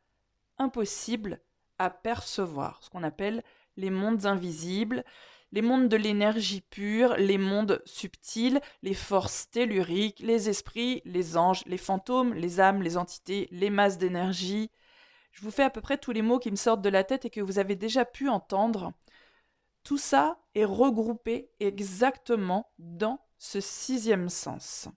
impossible 0.60 1.42
à 1.80 1.90
percevoir, 1.90 2.84
ce 2.84 2.92
qu'on 2.92 3.02
appelle 3.02 3.44
les 3.76 3.90
mondes 3.90 4.28
invisibles, 4.28 5.04
les 5.52 5.64
mondes 5.64 5.90
de 5.90 5.98
l'énergie 5.98 6.62
pure, 6.62 7.16
les 7.18 7.40
mondes 7.40 7.82
subtils, 7.86 8.62
les 8.84 8.94
forces 8.94 9.50
telluriques, 9.50 10.20
les 10.20 10.48
esprits, 10.48 11.02
les 11.06 11.38
anges, 11.38 11.64
les 11.66 11.80
fantômes, 11.80 12.36
les 12.36 12.60
âmes, 12.60 12.84
les 12.84 12.98
entités, 12.98 13.48
les 13.50 13.72
masses 13.72 13.98
d'énergie. 13.98 14.70
Je 15.32 15.42
vous 15.42 15.52
fais 15.52 15.64
à 15.64 15.72
peu 15.72 15.82
près 15.82 15.98
tous 15.98 16.12
les 16.12 16.22
mots 16.22 16.38
qui 16.38 16.52
me 16.52 16.56
sortent 16.56 16.84
de 16.84 16.90
la 16.90 17.04
tête 17.04 17.26
et 17.26 17.32
que 17.32 17.42
vous 17.42 17.58
avez 17.58 17.76
déjà 17.76 18.06
pu 18.06 18.30
entendre. 18.30 18.94
Tout 19.84 19.98
ça 19.98 20.38
est 20.56 20.66
regroupé 20.66 21.50
exactement 21.60 22.72
dans 22.78 23.20
ce 23.38 23.60
sixième 23.60 24.30
sens. 24.30 24.88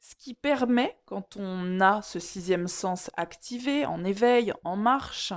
Ce 0.00 0.14
qui 0.16 0.34
permet, 0.34 0.98
quand 1.04 1.36
on 1.36 1.80
a 1.80 2.02
ce 2.02 2.18
sixième 2.18 2.68
sens 2.68 3.10
activé, 3.16 3.86
en 3.86 4.04
éveil, 4.04 4.52
en 4.64 4.76
marche, 4.76 5.32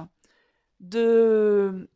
de 0.79 1.89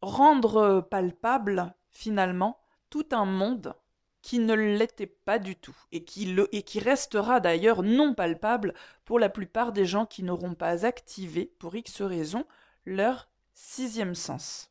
rendre 0.00 0.80
palpable 0.90 1.74
finalement 1.90 2.58
tout 2.90 3.06
un 3.12 3.24
monde 3.24 3.74
qui 4.22 4.38
ne 4.38 4.54
l'était 4.54 5.06
pas 5.06 5.38
du 5.38 5.54
tout 5.54 5.76
et 5.92 6.04
qui, 6.04 6.80
restera 6.80 7.38
d'ailleurs 7.38 7.82
non 7.82 8.14
palpable 8.14 8.74
pour 9.04 9.20
la 9.20 9.28
plupart 9.28 9.72
des 9.72 9.86
gens 9.86 10.04
qui 10.04 10.22
n'auront 10.22 10.54
pas 10.54 10.84
activé, 10.84 11.52
pour 11.58 11.76
X 11.76 12.02
raison, 12.02 12.44
leur 12.84 13.28
sixième 13.54 14.16
sens. 14.16 14.70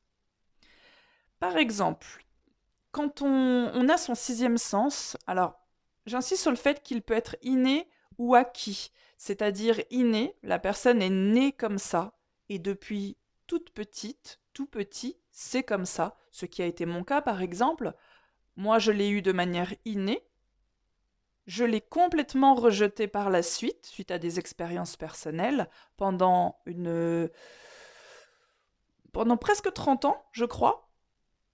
Par 1.40 1.58
exemple, 1.58 2.26
quand 2.92 3.22
on, 3.22 3.90
a 3.90 3.98
son 3.98 4.16
sixième 4.16 4.58
sens, 4.58 5.18
alors 5.28 5.60
j'insiste 6.06 6.42
sur 6.42 6.52
le 6.52 6.58
fait 6.58 6.82
qu'il 6.82 7.02
peut 7.02 7.14
être 7.14 7.36
inné 7.42 7.90
ou 8.18 8.36
acquis, 8.36 8.92
c'est-à-dire 9.18 9.82
inné, 9.90 10.36
la 10.44 10.60
personne 10.60 11.02
est 11.02 11.10
née 11.10 11.52
comme 11.52 11.78
ça, 11.78 12.14
et 12.48 12.58
depuis 12.58 13.18
toute 13.48 13.72
petite, 13.72 14.40
tout 14.54 14.66
petit, 14.66 15.18
c'est 15.32 15.64
comme 15.64 15.86
ça, 15.86 16.16
ce 16.32 16.46
qui 16.46 16.62
a 16.62 16.66
été 16.66 16.86
mon 16.86 17.04
cas 17.04 17.22
par 17.22 17.42
exemple. 17.42 17.94
Moi, 18.56 18.80
je 18.80 18.92
l'ai 18.92 19.10
eu 19.10 19.22
de 19.22 19.34
manière 19.34 19.74
innée. 19.84 20.26
Je 21.46 21.66
l'ai 21.66 21.82
complètement 21.82 22.56
rejeté 22.56 23.08
par 23.08 23.30
la 23.30 23.44
suite, 23.44 23.86
suite 23.86 24.12
à 24.12 24.18
des 24.18 24.40
expériences 24.40 24.96
personnelles, 24.96 25.70
pendant 25.98 26.60
une. 26.66 27.30
pendant 29.12 29.38
presque 29.38 29.72
30 29.72 30.06
ans, 30.06 30.26
je 30.32 30.46
crois. 30.46 30.85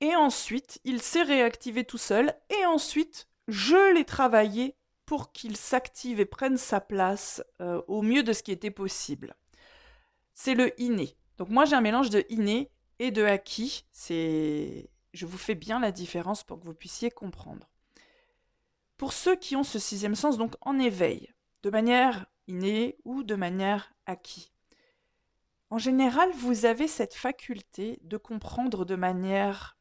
Et 0.01 0.15
ensuite, 0.15 0.79
il 0.83 1.01
s'est 1.01 1.21
réactivé 1.21 1.83
tout 1.83 1.99
seul, 1.99 2.33
et 2.49 2.65
ensuite, 2.65 3.27
je 3.47 3.93
l'ai 3.93 4.05
travaillé 4.05 4.75
pour 5.05 5.31
qu'il 5.31 5.57
s'active 5.57 6.19
et 6.19 6.25
prenne 6.25 6.57
sa 6.57 6.79
place 6.79 7.43
euh, 7.61 7.81
au 7.87 8.01
mieux 8.01 8.23
de 8.23 8.33
ce 8.33 8.43
qui 8.43 8.51
était 8.51 8.71
possible. 8.71 9.35
C'est 10.33 10.55
le 10.55 10.79
inné. 10.81 11.17
Donc 11.37 11.49
moi 11.49 11.65
j'ai 11.65 11.75
un 11.75 11.81
mélange 11.81 12.09
de 12.09 12.25
inné 12.29 12.71
et 12.99 13.11
de 13.11 13.23
acquis. 13.23 13.85
C'est, 13.91 14.89
je 15.13 15.25
vous 15.25 15.37
fais 15.37 15.55
bien 15.55 15.79
la 15.79 15.91
différence 15.91 16.43
pour 16.43 16.59
que 16.59 16.65
vous 16.65 16.73
puissiez 16.73 17.11
comprendre. 17.11 17.67
Pour 18.95 19.11
ceux 19.11 19.35
qui 19.35 19.55
ont 19.55 19.63
ce 19.63 19.79
sixième 19.79 20.15
sens, 20.15 20.37
donc 20.37 20.55
en 20.61 20.79
éveil, 20.79 21.33
de 21.63 21.69
manière 21.69 22.25
innée 22.47 22.97
ou 23.03 23.23
de 23.23 23.35
manière 23.35 23.93
acquis, 24.05 24.51
en 25.69 25.77
général, 25.77 26.31
vous 26.33 26.65
avez 26.65 26.87
cette 26.87 27.15
faculté 27.15 27.99
de 28.03 28.17
comprendre 28.17 28.85
de 28.85 28.95
manière 28.95 29.77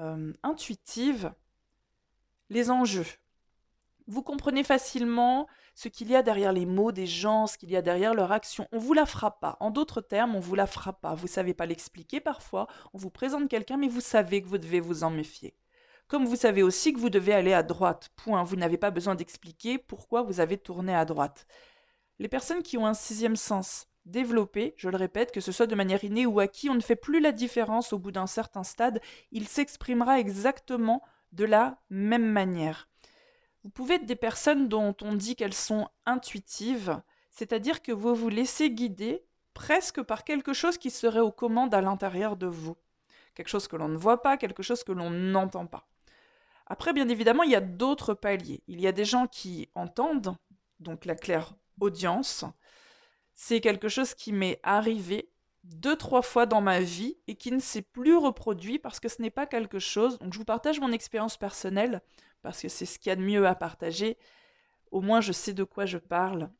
euh, 0.00 0.32
intuitive 0.42 1.32
les 2.48 2.70
enjeux. 2.70 3.06
Vous 4.06 4.22
comprenez 4.22 4.64
facilement 4.64 5.46
ce 5.74 5.88
qu'il 5.88 6.10
y 6.10 6.16
a 6.16 6.22
derrière 6.22 6.52
les 6.52 6.66
mots 6.66 6.90
des 6.90 7.06
gens, 7.06 7.46
ce 7.46 7.56
qu'il 7.56 7.70
y 7.70 7.76
a 7.76 7.82
derrière 7.82 8.12
leur 8.12 8.32
action. 8.32 8.66
On 8.72 8.78
vous 8.78 8.92
la 8.92 9.06
fera 9.06 9.38
pas. 9.38 9.56
En 9.60 9.70
d'autres 9.70 10.00
termes, 10.00 10.34
on 10.34 10.40
vous 10.40 10.56
la 10.56 10.66
fera 10.66 10.92
pas. 10.94 11.14
Vous 11.14 11.28
savez 11.28 11.54
pas 11.54 11.66
l'expliquer 11.66 12.20
parfois. 12.20 12.66
On 12.92 12.98
vous 12.98 13.10
présente 13.10 13.48
quelqu'un, 13.48 13.76
mais 13.76 13.88
vous 13.88 14.00
savez 14.00 14.42
que 14.42 14.48
vous 14.48 14.58
devez 14.58 14.80
vous 14.80 15.04
en 15.04 15.10
méfier. 15.10 15.54
Comme 16.08 16.24
vous 16.26 16.34
savez 16.34 16.64
aussi 16.64 16.92
que 16.92 16.98
vous 16.98 17.10
devez 17.10 17.32
aller 17.32 17.52
à 17.52 17.62
droite. 17.62 18.10
Point. 18.16 18.42
Vous 18.42 18.56
n'avez 18.56 18.78
pas 18.78 18.90
besoin 18.90 19.14
d'expliquer 19.14 19.78
pourquoi 19.78 20.22
vous 20.22 20.40
avez 20.40 20.58
tourné 20.58 20.94
à 20.94 21.04
droite. 21.04 21.46
Les 22.18 22.28
personnes 22.28 22.62
qui 22.62 22.78
ont 22.78 22.86
un 22.86 22.94
sixième 22.94 23.36
sens 23.36 23.86
développé, 24.10 24.74
je 24.76 24.88
le 24.88 24.96
répète, 24.96 25.32
que 25.32 25.40
ce 25.40 25.52
soit 25.52 25.66
de 25.66 25.74
manière 25.74 26.04
innée 26.04 26.26
ou 26.26 26.40
acquis, 26.40 26.70
on 26.70 26.74
ne 26.74 26.80
fait 26.80 26.96
plus 26.96 27.20
la 27.20 27.32
différence 27.32 27.92
au 27.92 27.98
bout 27.98 28.12
d'un 28.12 28.26
certain 28.26 28.64
stade. 28.64 29.00
Il 29.32 29.48
s'exprimera 29.48 30.18
exactement 30.18 31.02
de 31.32 31.44
la 31.44 31.78
même 31.90 32.30
manière. 32.30 32.88
Vous 33.62 33.70
pouvez 33.70 33.96
être 33.96 34.06
des 34.06 34.16
personnes 34.16 34.68
dont 34.68 34.96
on 35.02 35.14
dit 35.14 35.36
qu'elles 35.36 35.54
sont 35.54 35.88
intuitives, 36.06 37.00
c'est-à-dire 37.30 37.82
que 37.82 37.92
vous 37.92 38.14
vous 38.14 38.28
laissez 38.28 38.70
guider 38.70 39.24
presque 39.54 40.02
par 40.02 40.24
quelque 40.24 40.52
chose 40.52 40.78
qui 40.78 40.90
serait 40.90 41.20
aux 41.20 41.32
commandes 41.32 41.74
à 41.74 41.80
l'intérieur 41.80 42.36
de 42.36 42.46
vous. 42.46 42.76
Quelque 43.34 43.48
chose 43.48 43.68
que 43.68 43.76
l'on 43.76 43.88
ne 43.88 43.96
voit 43.96 44.22
pas, 44.22 44.36
quelque 44.36 44.62
chose 44.62 44.82
que 44.82 44.92
l'on 44.92 45.10
n'entend 45.10 45.66
pas. 45.66 45.86
Après, 46.66 46.92
bien 46.92 47.08
évidemment, 47.08 47.42
il 47.42 47.50
y 47.50 47.56
a 47.56 47.60
d'autres 47.60 48.14
paliers. 48.14 48.62
Il 48.68 48.80
y 48.80 48.86
a 48.86 48.92
des 48.92 49.04
gens 49.04 49.26
qui 49.26 49.68
entendent, 49.74 50.36
donc 50.78 51.04
la 51.04 51.14
claire 51.14 51.54
audience. 51.80 52.44
C'est 53.42 53.62
quelque 53.62 53.88
chose 53.88 54.12
qui 54.12 54.34
m'est 54.34 54.60
arrivé 54.62 55.30
deux, 55.64 55.96
trois 55.96 56.20
fois 56.20 56.44
dans 56.44 56.60
ma 56.60 56.80
vie 56.80 57.16
et 57.26 57.36
qui 57.36 57.50
ne 57.50 57.58
s'est 57.58 57.80
plus 57.80 58.14
reproduit 58.14 58.78
parce 58.78 59.00
que 59.00 59.08
ce 59.08 59.22
n'est 59.22 59.30
pas 59.30 59.46
quelque 59.46 59.78
chose. 59.78 60.18
Donc 60.18 60.34
je 60.34 60.38
vous 60.38 60.44
partage 60.44 60.78
mon 60.78 60.92
expérience 60.92 61.38
personnelle 61.38 62.02
parce 62.42 62.60
que 62.60 62.68
c'est 62.68 62.84
ce 62.84 62.98
qu'il 62.98 63.08
y 63.08 63.12
a 63.14 63.16
de 63.16 63.22
mieux 63.22 63.46
à 63.46 63.54
partager. 63.54 64.18
Au 64.90 65.00
moins 65.00 65.22
je 65.22 65.32
sais 65.32 65.54
de 65.54 65.64
quoi 65.64 65.86
je 65.86 65.96
parle. 65.96 66.50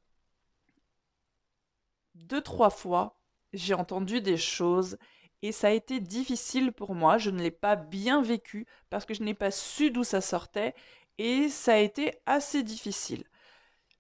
Deux, 2.15 2.41
trois 2.41 2.71
fois, 2.71 3.21
j'ai 3.53 3.75
entendu 3.75 4.23
des 4.23 4.39
choses 4.39 4.97
et 5.43 5.53
ça 5.53 5.69
a 5.69 5.73
été 5.73 6.01
difficile 6.01 6.73
pour 6.73 6.95
moi. 6.95 7.19
Je 7.19 7.29
ne 7.29 7.43
l'ai 7.43 7.51
pas 7.51 7.77
bien 7.77 8.23
vécu 8.23 8.67
parce 8.89 9.05
que 9.05 9.13
je 9.13 9.23
n'ai 9.23 9.35
pas 9.35 9.51
su 9.51 9.91
d'où 9.91 10.03
ça 10.03 10.23
sortait 10.23 10.75
et 11.19 11.51
ça 11.51 11.75
a 11.75 11.79
été 11.79 12.15
assez 12.25 12.63
difficile. 12.63 13.25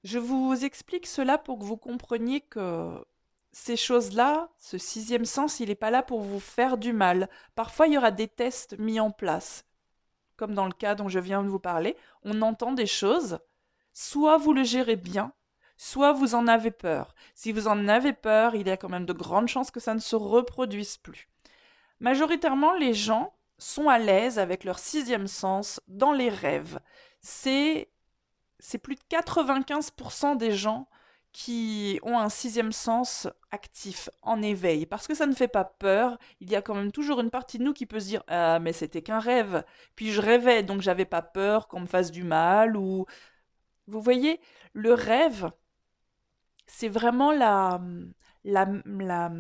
Je 0.03 0.19
vous 0.19 0.65
explique 0.65 1.07
cela 1.07 1.37
pour 1.37 1.59
que 1.59 1.65
vous 1.65 1.77
compreniez 1.77 2.41
que 2.41 3.05
ces 3.53 3.77
choses-là, 3.77 4.49
ce 4.59 4.79
sixième 4.79 5.25
sens, 5.25 5.61
il 5.61 5.69
n'est 5.69 5.75
pas 5.75 5.91
là 5.91 6.03
pour 6.03 6.21
vous 6.21 6.41
faire 6.41 6.79
du 6.79 6.93
mal. 6.93 7.29
Parfois, 7.55 7.87
il 7.87 7.95
y 7.95 7.99
aura 7.99 8.11
des 8.11 8.29
tests 8.29 8.79
mis 8.79 9.01
en 9.01 9.11
place. 9.11 9.65
Comme 10.37 10.55
dans 10.55 10.67
le 10.67 10.73
cas 10.73 10.95
dont 10.95 11.09
je 11.09 11.19
viens 11.19 11.43
de 11.43 11.49
vous 11.49 11.59
parler, 11.59 11.97
on 12.23 12.41
entend 12.41 12.73
des 12.73 12.87
choses, 12.87 13.41
soit 13.93 14.39
vous 14.39 14.55
le 14.55 14.65
gérez 14.65 14.97
bien, 14.97 15.33
soit 15.77 16.13
vous 16.13 16.35
en 16.35 16.47
avez 16.47 16.71
peur. 16.71 17.15
Si 17.35 17.53
vous 17.53 17.69
en 17.69 17.89
avez 17.89 18.15
peur, 18.15 18.55
il 18.55 18.67
y 18.67 18.71
a 18.71 18.77
quand 18.77 18.89
même 18.89 19.07
de 19.07 19.13
grandes 19.13 19.49
chances 19.49 19.71
que 19.71 19.81
ça 19.81 19.95
ne 19.95 20.01
se 20.01 20.17
reproduise 20.17 20.97
plus. 20.97 21.29
Majoritairement, 21.99 22.75
les 22.75 22.95
gens 22.95 23.35
sont 23.59 23.91
à 23.91 23.99
l'aise 23.99 24.39
avec 24.39 24.65
leur 24.65 24.79
sixième 24.79 25.27
sens 25.27 25.81
dans 25.89 26.13
les 26.13 26.31
rêves. 26.31 26.79
C'est 27.21 27.91
c'est 28.61 28.79
plus 28.79 28.95
de 28.97 29.01
95% 29.11 30.37
des 30.37 30.53
gens 30.53 30.89
qui 31.33 32.01
ont 32.03 32.19
un 32.19 32.29
sixième 32.29 32.73
sens 32.73 33.29
actif, 33.53 34.11
en 34.23 34.43
éveil, 34.43 34.87
parce 34.87 35.07
que 35.07 35.15
ça 35.15 35.27
ne 35.27 35.35
fait 35.35 35.49
pas 35.49 35.65
peur. 35.65 36.19
Il 36.41 36.51
y 36.51 36.57
a 36.57 36.63
quand 36.63 36.75
même 36.75 36.93
toujours 36.93 37.21
une 37.21 37.31
partie 37.31 37.59
de 37.59 37.65
nous 37.65 37.73
qui 37.73 37.87
peut 37.87 38.01
se 38.01 38.07
dire 38.07 38.23
Ah, 38.29 38.59
mais 38.61 38.73
c'était 38.73 39.03
qu'un 39.03 39.21
rêve. 39.21 39.65
Puis 39.97 40.11
je 40.13 40.21
rêvais, 40.21 40.63
donc 40.63 40.81
j'avais 40.83 41.05
pas 41.05 41.23
peur 41.23 41.69
qu'on 41.69 41.81
me 41.81 41.87
fasse 41.87 42.11
du 42.11 42.25
mal 42.25 42.77
ou. 42.77 43.07
Vous 43.87 44.01
voyez, 44.01 44.41
le 44.73 44.95
rêve, 44.95 45.51
c'est 46.67 46.89
vraiment 46.89 47.33
la, 47.33 47.81
la, 48.45 48.69
la, 48.87 49.31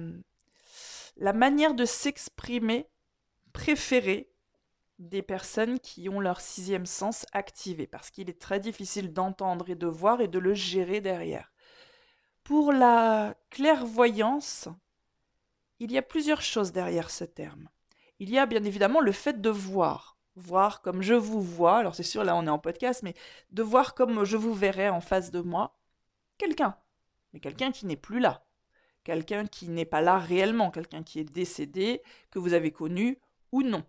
la 1.16 1.32
manière 1.32 1.74
de 1.74 1.84
s'exprimer 1.84 2.88
préférée 3.52 4.30
des 5.00 5.22
personnes 5.22 5.80
qui 5.80 6.08
ont 6.10 6.20
leur 6.20 6.40
sixième 6.40 6.84
sens 6.84 7.26
activé, 7.32 7.86
parce 7.86 8.10
qu'il 8.10 8.28
est 8.28 8.38
très 8.38 8.60
difficile 8.60 9.12
d'entendre 9.12 9.70
et 9.70 9.74
de 9.74 9.86
voir 9.86 10.20
et 10.20 10.28
de 10.28 10.38
le 10.38 10.52
gérer 10.52 11.00
derrière. 11.00 11.50
Pour 12.44 12.72
la 12.72 13.34
clairvoyance, 13.48 14.68
il 15.78 15.90
y 15.90 15.96
a 15.96 16.02
plusieurs 16.02 16.42
choses 16.42 16.72
derrière 16.72 17.10
ce 17.10 17.24
terme. 17.24 17.68
Il 18.18 18.28
y 18.28 18.38
a 18.38 18.44
bien 18.44 18.62
évidemment 18.62 19.00
le 19.00 19.12
fait 19.12 19.40
de 19.40 19.48
voir, 19.48 20.18
voir 20.36 20.82
comme 20.82 21.00
je 21.00 21.14
vous 21.14 21.40
vois, 21.40 21.78
alors 21.78 21.94
c'est 21.94 22.02
sûr 22.02 22.22
là 22.22 22.36
on 22.36 22.46
est 22.46 22.50
en 22.50 22.58
podcast, 22.58 23.02
mais 23.02 23.14
de 23.50 23.62
voir 23.62 23.94
comme 23.94 24.24
je 24.24 24.36
vous 24.36 24.52
verrais 24.52 24.90
en 24.90 25.00
face 25.00 25.30
de 25.30 25.40
moi 25.40 25.78
quelqu'un, 26.36 26.76
mais 27.32 27.40
quelqu'un 27.40 27.72
qui 27.72 27.86
n'est 27.86 27.96
plus 27.96 28.20
là, 28.20 28.44
quelqu'un 29.04 29.46
qui 29.46 29.68
n'est 29.68 29.86
pas 29.86 30.02
là 30.02 30.18
réellement, 30.18 30.70
quelqu'un 30.70 31.02
qui 31.02 31.20
est 31.20 31.24
décédé, 31.24 32.02
que 32.30 32.38
vous 32.38 32.52
avez 32.52 32.70
connu 32.70 33.18
ou 33.52 33.62
non. 33.62 33.82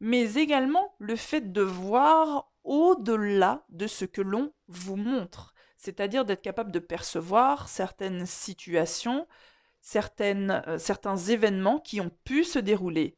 Mais 0.00 0.34
également 0.34 0.94
le 0.98 1.16
fait 1.16 1.52
de 1.52 1.62
voir 1.62 2.50
au-delà 2.64 3.64
de 3.70 3.86
ce 3.86 4.04
que 4.04 4.20
l'on 4.20 4.52
vous 4.68 4.96
montre, 4.96 5.54
c'est-à-dire 5.76 6.24
d'être 6.24 6.42
capable 6.42 6.72
de 6.72 6.78
percevoir 6.78 7.68
certaines 7.68 8.26
situations, 8.26 9.26
certaines, 9.80 10.62
euh, 10.66 10.78
certains 10.78 11.16
événements 11.16 11.80
qui 11.80 12.00
ont 12.00 12.10
pu 12.24 12.44
se 12.44 12.58
dérouler. 12.58 13.16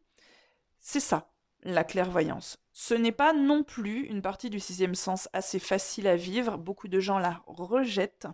C'est 0.79 1.01
ça, 1.01 1.33
la 1.63 1.85
clairvoyance. 1.85 2.59
Ce 2.73 2.95
n'est 2.95 3.13
pas 3.13 3.33
non 3.33 3.65
plus 3.65 4.07
une 4.07 4.23
partie 4.23 4.51
du 4.51 4.61
sixième 4.61 4.95
sens 4.95 5.29
assez 5.33 5.59
facile 5.59 6.07
à 6.07 6.17
vivre, 6.17 6.57
beaucoup 6.57 6.89
de 6.89 7.01
gens 7.01 7.19
la 7.19 7.43
rejettent 7.47 8.29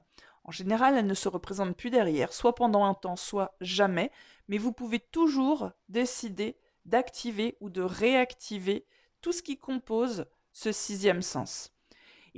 en 0.47 0.53
général, 0.53 0.97
elle 0.97 1.09
ne 1.09 1.15
se 1.15 1.29
représente 1.29 1.77
plus 1.77 1.91
derrière, 1.91 2.33
soit 2.33 2.55
pendant 2.55 2.85
un 2.85 2.95
temps, 2.95 3.17
soit 3.17 3.57
jamais, 3.61 4.13
mais 4.47 4.59
vous 4.59 4.73
pouvez 4.73 5.01
toujours 5.01 5.73
décider 5.89 6.57
d'activer 6.87 7.57
ou 7.61 7.71
de 7.71 7.83
réactiver 7.83 8.87
tout 9.21 9.33
ce 9.33 9.43
qui 9.43 9.59
compose 9.59 10.27
ce 10.53 10.73
sixième 10.73 11.23
sens. 11.23 11.77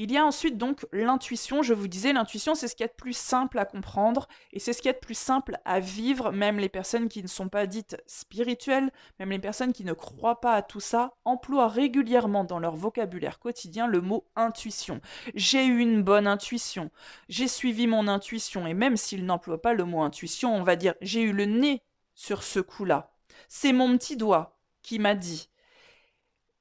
Il 0.00 0.12
y 0.12 0.16
a 0.16 0.24
ensuite 0.24 0.56
donc 0.56 0.86
l'intuition. 0.92 1.60
Je 1.60 1.74
vous 1.74 1.88
disais, 1.88 2.12
l'intuition, 2.12 2.54
c'est 2.54 2.68
ce 2.68 2.76
qui 2.76 2.84
est 2.84 2.88
de 2.88 2.92
plus 2.92 3.16
simple 3.16 3.58
à 3.58 3.64
comprendre 3.64 4.28
et 4.52 4.60
c'est 4.60 4.72
ce 4.72 4.80
qui 4.80 4.86
est 4.86 4.92
de 4.92 4.98
plus 4.98 5.18
simple 5.18 5.58
à 5.64 5.80
vivre. 5.80 6.30
Même 6.30 6.60
les 6.60 6.68
personnes 6.68 7.08
qui 7.08 7.20
ne 7.20 7.26
sont 7.26 7.48
pas 7.48 7.66
dites 7.66 8.00
spirituelles, 8.06 8.92
même 9.18 9.30
les 9.30 9.40
personnes 9.40 9.72
qui 9.72 9.82
ne 9.82 9.92
croient 9.92 10.40
pas 10.40 10.54
à 10.54 10.62
tout 10.62 10.78
ça, 10.78 11.14
emploient 11.24 11.66
régulièrement 11.66 12.44
dans 12.44 12.60
leur 12.60 12.76
vocabulaire 12.76 13.40
quotidien 13.40 13.88
le 13.88 14.00
mot 14.00 14.24
intuition. 14.36 15.00
J'ai 15.34 15.66
eu 15.66 15.80
une 15.80 16.04
bonne 16.04 16.28
intuition. 16.28 16.92
J'ai 17.28 17.48
suivi 17.48 17.88
mon 17.88 18.06
intuition. 18.06 18.68
Et 18.68 18.74
même 18.74 18.96
s'ils 18.96 19.26
n'emploient 19.26 19.60
pas 19.60 19.74
le 19.74 19.84
mot 19.84 20.02
intuition, 20.02 20.54
on 20.54 20.62
va 20.62 20.76
dire 20.76 20.94
j'ai 21.00 21.22
eu 21.22 21.32
le 21.32 21.46
nez 21.46 21.82
sur 22.14 22.44
ce 22.44 22.60
coup-là. 22.60 23.17
C'est 23.48 23.72
mon 23.72 23.96
petit 23.98 24.16
doigt 24.16 24.60
qui 24.82 24.98
m'a 24.98 25.14
dit. 25.14 25.50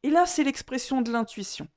Et 0.04 0.10
là, 0.10 0.26
c'est 0.26 0.44
l'expression 0.44 1.02
de 1.02 1.12
l'intuition 1.12 1.68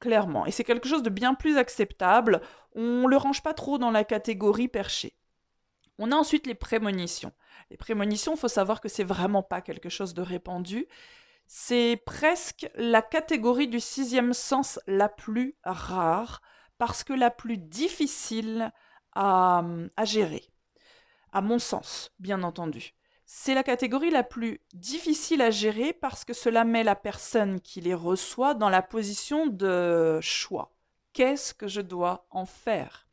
clairement. 0.00 0.46
Et 0.46 0.50
c'est 0.50 0.64
quelque 0.64 0.88
chose 0.88 1.04
de 1.04 1.10
bien 1.10 1.34
plus 1.34 1.58
acceptable. 1.58 2.40
On 2.74 3.02
ne 3.02 3.08
le 3.08 3.16
range 3.16 3.42
pas 3.42 3.54
trop 3.54 3.78
dans 3.78 3.90
la 3.90 4.02
catégorie 4.02 4.68
perché. 4.68 5.14
On 5.98 6.10
a 6.10 6.16
ensuite 6.16 6.46
les 6.46 6.54
prémonitions. 6.54 7.32
Les 7.70 7.76
prémonitions, 7.76 8.34
il 8.34 8.38
faut 8.38 8.48
savoir 8.48 8.80
que 8.80 8.88
c'est 8.88 9.04
vraiment 9.04 9.42
pas 9.42 9.60
quelque 9.60 9.90
chose 9.90 10.14
de 10.14 10.22
répandu. 10.22 10.88
C'est 11.46 12.02
presque 12.06 12.68
la 12.74 13.02
catégorie 13.02 13.68
du 13.68 13.80
sixième 13.80 14.32
sens 14.32 14.80
la 14.86 15.08
plus 15.08 15.56
rare, 15.62 16.40
parce 16.78 17.04
que 17.04 17.12
la 17.12 17.30
plus 17.30 17.58
difficile 17.58 18.72
à, 19.14 19.62
à 19.96 20.04
gérer. 20.04 20.44
À 21.32 21.42
mon 21.42 21.58
sens, 21.58 22.12
bien 22.18 22.42
entendu. 22.42 22.94
C'est 23.32 23.54
la 23.54 23.62
catégorie 23.62 24.10
la 24.10 24.24
plus 24.24 24.60
difficile 24.74 25.40
à 25.40 25.52
gérer 25.52 25.92
parce 25.92 26.24
que 26.24 26.32
cela 26.32 26.64
met 26.64 26.82
la 26.82 26.96
personne 26.96 27.60
qui 27.60 27.80
les 27.80 27.94
reçoit 27.94 28.54
dans 28.54 28.68
la 28.68 28.82
position 28.82 29.46
de 29.46 30.18
choix. 30.20 30.74
Qu'est-ce 31.12 31.54
que 31.54 31.68
je 31.68 31.80
dois 31.80 32.26
en 32.30 32.44
faire? 32.44 33.06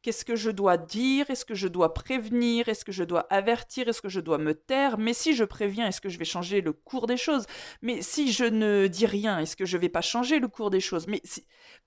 Qu'est-ce 0.00 0.24
que 0.24 0.36
je 0.36 0.50
dois 0.50 0.76
dire? 0.76 1.28
Est-ce 1.28 1.44
que 1.44 1.56
je 1.56 1.66
dois 1.66 1.92
prévenir? 1.92 2.68
Est-ce 2.68 2.84
que 2.84 2.92
je 2.92 3.02
dois 3.02 3.26
avertir? 3.30 3.88
Est-ce 3.88 4.00
que 4.00 4.08
je 4.08 4.20
dois 4.20 4.38
me 4.38 4.54
taire? 4.54 4.96
Mais 4.96 5.12
si 5.12 5.34
je 5.34 5.42
préviens, 5.42 5.88
est-ce 5.88 6.00
que 6.00 6.08
je 6.08 6.18
vais 6.20 6.24
changer 6.24 6.60
le 6.60 6.72
cours 6.72 7.08
des 7.08 7.16
choses? 7.16 7.46
Mais 7.82 8.00
si 8.00 8.30
je 8.30 8.44
ne 8.44 8.86
dis 8.86 9.06
rien, 9.06 9.40
est-ce 9.40 9.56
que 9.56 9.64
je 9.64 9.76
vais 9.76 9.88
pas 9.88 10.00
changer 10.00 10.38
le 10.38 10.46
cours 10.46 10.70
des 10.70 10.78
choses? 10.78 11.08
Mais 11.08 11.20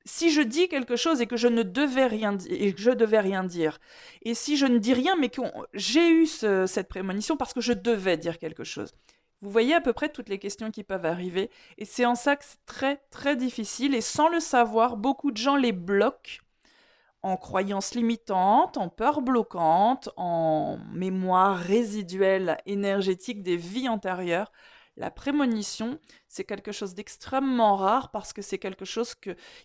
si, 0.03 0.29
je 0.29 0.41
dis 0.41 0.67
quelque 0.67 0.97
chose 0.97 1.21
et 1.21 1.25
que 1.25 1.37
je 1.37 1.47
ne 1.47 1.63
devais 1.63 2.05
rien 2.05 2.37
et 2.49 2.73
que 2.73 2.81
je 2.81 2.91
devais 2.91 3.21
rien 3.21 3.45
dire, 3.45 3.79
et 4.23 4.33
si 4.33 4.57
je 4.57 4.65
ne 4.65 4.77
dis 4.77 4.93
rien, 4.93 5.15
mais 5.15 5.29
que 5.29 5.41
j'ai 5.73 6.09
eu 6.09 6.25
cette 6.25 6.89
prémonition 6.89 7.37
parce 7.37 7.53
que 7.53 7.61
je 7.61 7.73
devais 7.73 8.17
dire 8.17 8.39
quelque 8.39 8.65
chose. 8.65 8.91
Vous 9.41 9.49
voyez 9.49 9.73
à 9.73 9.81
peu 9.81 9.93
près 9.93 10.09
toutes 10.09 10.29
les 10.29 10.37
questions 10.37 10.69
qui 10.69 10.83
peuvent 10.83 11.05
arriver, 11.05 11.49
et 11.77 11.85
c'est 11.85 12.05
en 12.05 12.15
ça 12.15 12.35
que 12.35 12.43
c'est 12.45 12.63
très 12.65 13.01
très 13.09 13.35
difficile, 13.35 13.95
et 13.95 14.01
sans 14.01 14.27
le 14.27 14.39
savoir, 14.39 14.97
beaucoup 14.97 15.31
de 15.31 15.37
gens 15.37 15.55
les 15.55 15.71
bloquent 15.71 16.41
en 17.23 17.37
croyances 17.37 17.93
limitantes, 17.93 18.77
en 18.77 18.89
peurs 18.89 19.21
bloquantes, 19.21 20.09
en 20.17 20.77
mémoire 20.91 21.57
résiduelle 21.57 22.57
énergétique 22.65 23.43
des 23.43 23.57
vies 23.57 23.89
antérieures. 23.89 24.51
La 24.97 25.11
prémonition, 25.11 25.99
c'est 26.27 26.43
quelque 26.43 26.71
chose 26.71 26.95
d'extrêmement 26.95 27.75
rare 27.75 28.11
parce 28.11 28.33
que 28.33 28.41
c'est 28.41 28.57
quelque 28.57 28.85
chose 28.85 29.15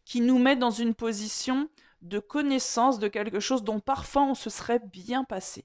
qui 0.04 0.20
nous 0.20 0.38
met 0.38 0.56
dans 0.56 0.70
une 0.70 0.94
position 0.94 1.68
de 2.02 2.18
connaissance 2.18 2.98
de 2.98 3.08
quelque 3.08 3.40
chose 3.40 3.64
dont 3.64 3.80
parfois 3.80 4.22
on 4.22 4.34
se 4.34 4.50
serait 4.50 4.80
bien 4.80 5.24
passé. 5.24 5.64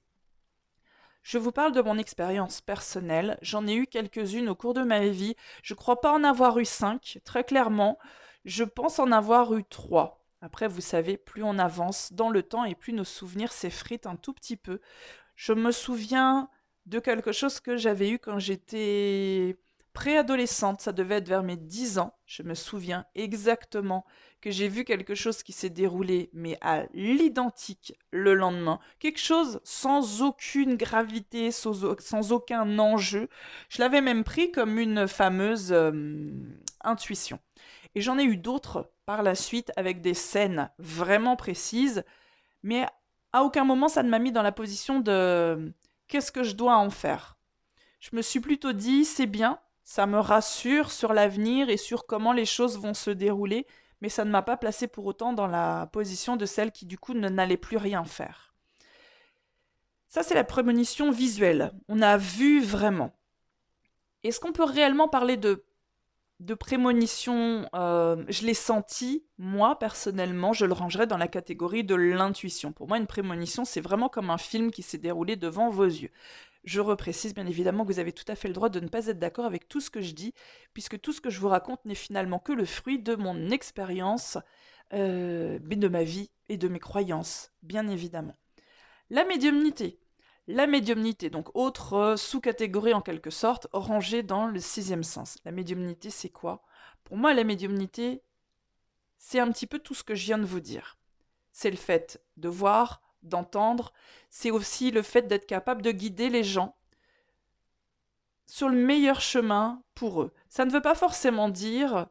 Je 1.22 1.38
vous 1.38 1.52
parle 1.52 1.72
de 1.72 1.80
mon 1.80 1.98
expérience 1.98 2.60
personnelle, 2.60 3.38
j'en 3.42 3.66
ai 3.68 3.74
eu 3.74 3.86
quelques-unes 3.86 4.48
au 4.48 4.56
cours 4.56 4.74
de 4.74 4.82
ma 4.82 5.06
vie, 5.06 5.36
je 5.62 5.74
ne 5.74 5.76
crois 5.76 6.00
pas 6.00 6.12
en 6.12 6.24
avoir 6.24 6.58
eu 6.58 6.64
cinq, 6.64 7.20
très 7.24 7.44
clairement, 7.44 7.96
je 8.44 8.64
pense 8.64 8.98
en 8.98 9.12
avoir 9.12 9.54
eu 9.54 9.62
trois. 9.62 10.21
Après, 10.42 10.66
vous 10.66 10.80
savez, 10.80 11.16
plus 11.16 11.44
on 11.44 11.58
avance 11.58 12.12
dans 12.12 12.28
le 12.28 12.42
temps 12.42 12.64
et 12.64 12.74
plus 12.74 12.92
nos 12.92 13.04
souvenirs 13.04 13.52
s'effritent 13.52 14.06
un 14.06 14.16
tout 14.16 14.32
petit 14.32 14.56
peu. 14.56 14.80
Je 15.36 15.52
me 15.52 15.70
souviens 15.70 16.50
de 16.86 16.98
quelque 16.98 17.30
chose 17.30 17.60
que 17.60 17.76
j'avais 17.76 18.10
eu 18.10 18.18
quand 18.18 18.40
j'étais 18.40 19.56
préadolescente, 19.92 20.80
ça 20.80 20.92
devait 20.92 21.16
être 21.16 21.28
vers 21.28 21.44
mes 21.44 21.56
10 21.56 21.98
ans. 21.98 22.14
Je 22.26 22.42
me 22.42 22.54
souviens 22.54 23.06
exactement 23.14 24.04
que 24.40 24.50
j'ai 24.50 24.66
vu 24.66 24.84
quelque 24.84 25.14
chose 25.14 25.44
qui 25.44 25.52
s'est 25.52 25.70
déroulé, 25.70 26.28
mais 26.32 26.58
à 26.60 26.86
l'identique 26.92 27.96
le 28.10 28.34
lendemain. 28.34 28.80
Quelque 28.98 29.20
chose 29.20 29.60
sans 29.62 30.22
aucune 30.22 30.74
gravité, 30.74 31.52
sans, 31.52 32.32
aucun 32.32 32.78
enjeu. 32.80 33.28
Je 33.68 33.80
l'avais 33.80 34.00
même 34.00 34.24
pris 34.24 34.50
comme 34.50 34.78
une 34.78 35.06
fameuse 35.06 35.72
euh, 35.72 35.92
intuition. 36.82 37.38
Et 37.94 38.00
j'en 38.00 38.18
ai 38.18 38.24
eu 38.24 38.36
d'autres 38.36 38.91
par 39.06 39.22
la 39.22 39.34
suite 39.34 39.72
avec 39.76 40.00
des 40.00 40.14
scènes 40.14 40.70
vraiment 40.78 41.36
précises, 41.36 42.04
mais 42.62 42.86
à 43.32 43.42
aucun 43.42 43.64
moment 43.64 43.88
ça 43.88 44.02
ne 44.02 44.08
m'a 44.08 44.18
mis 44.18 44.32
dans 44.32 44.42
la 44.42 44.52
position 44.52 45.00
de 45.00 45.72
qu'est-ce 46.08 46.32
que 46.32 46.42
je 46.42 46.54
dois 46.54 46.76
en 46.76 46.90
faire? 46.90 47.36
Je 48.00 48.10
me 48.14 48.22
suis 48.22 48.40
plutôt 48.40 48.72
dit 48.72 49.04
c'est 49.04 49.26
bien, 49.26 49.58
ça 49.84 50.06
me 50.06 50.18
rassure 50.18 50.90
sur 50.90 51.12
l'avenir 51.12 51.68
et 51.68 51.76
sur 51.76 52.06
comment 52.06 52.32
les 52.32 52.46
choses 52.46 52.78
vont 52.78 52.94
se 52.94 53.10
dérouler, 53.10 53.66
mais 54.00 54.08
ça 54.08 54.24
ne 54.24 54.30
m'a 54.30 54.42
pas 54.42 54.56
placé 54.56 54.86
pour 54.88 55.06
autant 55.06 55.32
dans 55.32 55.46
la 55.46 55.88
position 55.92 56.36
de 56.36 56.46
celle 56.46 56.72
qui 56.72 56.86
du 56.86 56.98
coup 56.98 57.14
ne 57.14 57.28
n'allait 57.28 57.56
plus 57.56 57.76
rien 57.76 58.04
faire. 58.04 58.54
Ça 60.08 60.22
c'est 60.22 60.34
la 60.34 60.44
prémonition 60.44 61.10
visuelle. 61.10 61.72
On 61.88 62.02
a 62.02 62.16
vu 62.16 62.62
vraiment. 62.62 63.12
Est-ce 64.24 64.38
qu'on 64.38 64.52
peut 64.52 64.64
réellement 64.64 65.08
parler 65.08 65.36
de 65.36 65.64
de 66.42 66.54
prémonition, 66.54 67.68
euh, 67.74 68.24
je 68.28 68.44
l'ai 68.44 68.54
senti, 68.54 69.24
moi 69.38 69.78
personnellement, 69.78 70.52
je 70.52 70.66
le 70.66 70.72
rangerais 70.72 71.06
dans 71.06 71.16
la 71.16 71.28
catégorie 71.28 71.84
de 71.84 71.94
l'intuition. 71.94 72.72
Pour 72.72 72.88
moi, 72.88 72.98
une 72.98 73.06
prémonition, 73.06 73.64
c'est 73.64 73.80
vraiment 73.80 74.08
comme 74.08 74.28
un 74.28 74.38
film 74.38 74.72
qui 74.72 74.82
s'est 74.82 74.98
déroulé 74.98 75.36
devant 75.36 75.70
vos 75.70 75.84
yeux. 75.84 76.10
Je 76.64 76.80
reprécise 76.80 77.32
bien 77.32 77.46
évidemment 77.46 77.84
que 77.84 77.92
vous 77.92 78.00
avez 78.00 78.12
tout 78.12 78.24
à 78.26 78.34
fait 78.34 78.48
le 78.48 78.54
droit 78.54 78.70
de 78.70 78.80
ne 78.80 78.88
pas 78.88 79.06
être 79.06 79.20
d'accord 79.20 79.44
avec 79.44 79.68
tout 79.68 79.80
ce 79.80 79.90
que 79.90 80.00
je 80.00 80.14
dis, 80.14 80.34
puisque 80.74 81.00
tout 81.00 81.12
ce 81.12 81.20
que 81.20 81.30
je 81.30 81.38
vous 81.38 81.48
raconte 81.48 81.84
n'est 81.84 81.94
finalement 81.94 82.40
que 82.40 82.52
le 82.52 82.64
fruit 82.64 82.98
de 82.98 83.14
mon 83.14 83.50
expérience, 83.50 84.36
euh, 84.94 85.60
de 85.60 85.88
ma 85.88 86.02
vie 86.02 86.30
et 86.48 86.56
de 86.56 86.66
mes 86.66 86.80
croyances, 86.80 87.52
bien 87.62 87.86
évidemment. 87.86 88.36
La 89.10 89.24
médiumnité. 89.24 90.01
La 90.48 90.66
médiumnité, 90.66 91.30
donc 91.30 91.54
autre 91.54 91.92
euh, 91.94 92.16
sous-catégorie 92.16 92.94
en 92.94 93.00
quelque 93.00 93.30
sorte, 93.30 93.68
rangée 93.72 94.22
dans 94.22 94.46
le 94.46 94.58
sixième 94.58 95.04
sens. 95.04 95.38
La 95.44 95.52
médiumnité, 95.52 96.10
c'est 96.10 96.30
quoi? 96.30 96.62
Pour 97.04 97.16
moi, 97.16 97.32
la 97.32 97.44
médiumnité, 97.44 98.22
c'est 99.18 99.38
un 99.38 99.52
petit 99.52 99.68
peu 99.68 99.78
tout 99.78 99.94
ce 99.94 100.02
que 100.02 100.16
je 100.16 100.24
viens 100.24 100.38
de 100.38 100.44
vous 100.44 100.60
dire. 100.60 100.98
C'est 101.52 101.70
le 101.70 101.76
fait 101.76 102.20
de 102.36 102.48
voir, 102.48 103.02
d'entendre, 103.22 103.92
c'est 104.30 104.50
aussi 104.50 104.90
le 104.90 105.02
fait 105.02 105.28
d'être 105.28 105.46
capable 105.46 105.82
de 105.82 105.92
guider 105.92 106.28
les 106.28 106.42
gens 106.42 106.76
sur 108.46 108.68
le 108.68 108.76
meilleur 108.76 109.20
chemin 109.20 109.82
pour 109.94 110.22
eux. 110.22 110.32
Ça 110.48 110.64
ne 110.64 110.72
veut 110.72 110.82
pas 110.82 110.94
forcément 110.96 111.48
dire 111.48 112.08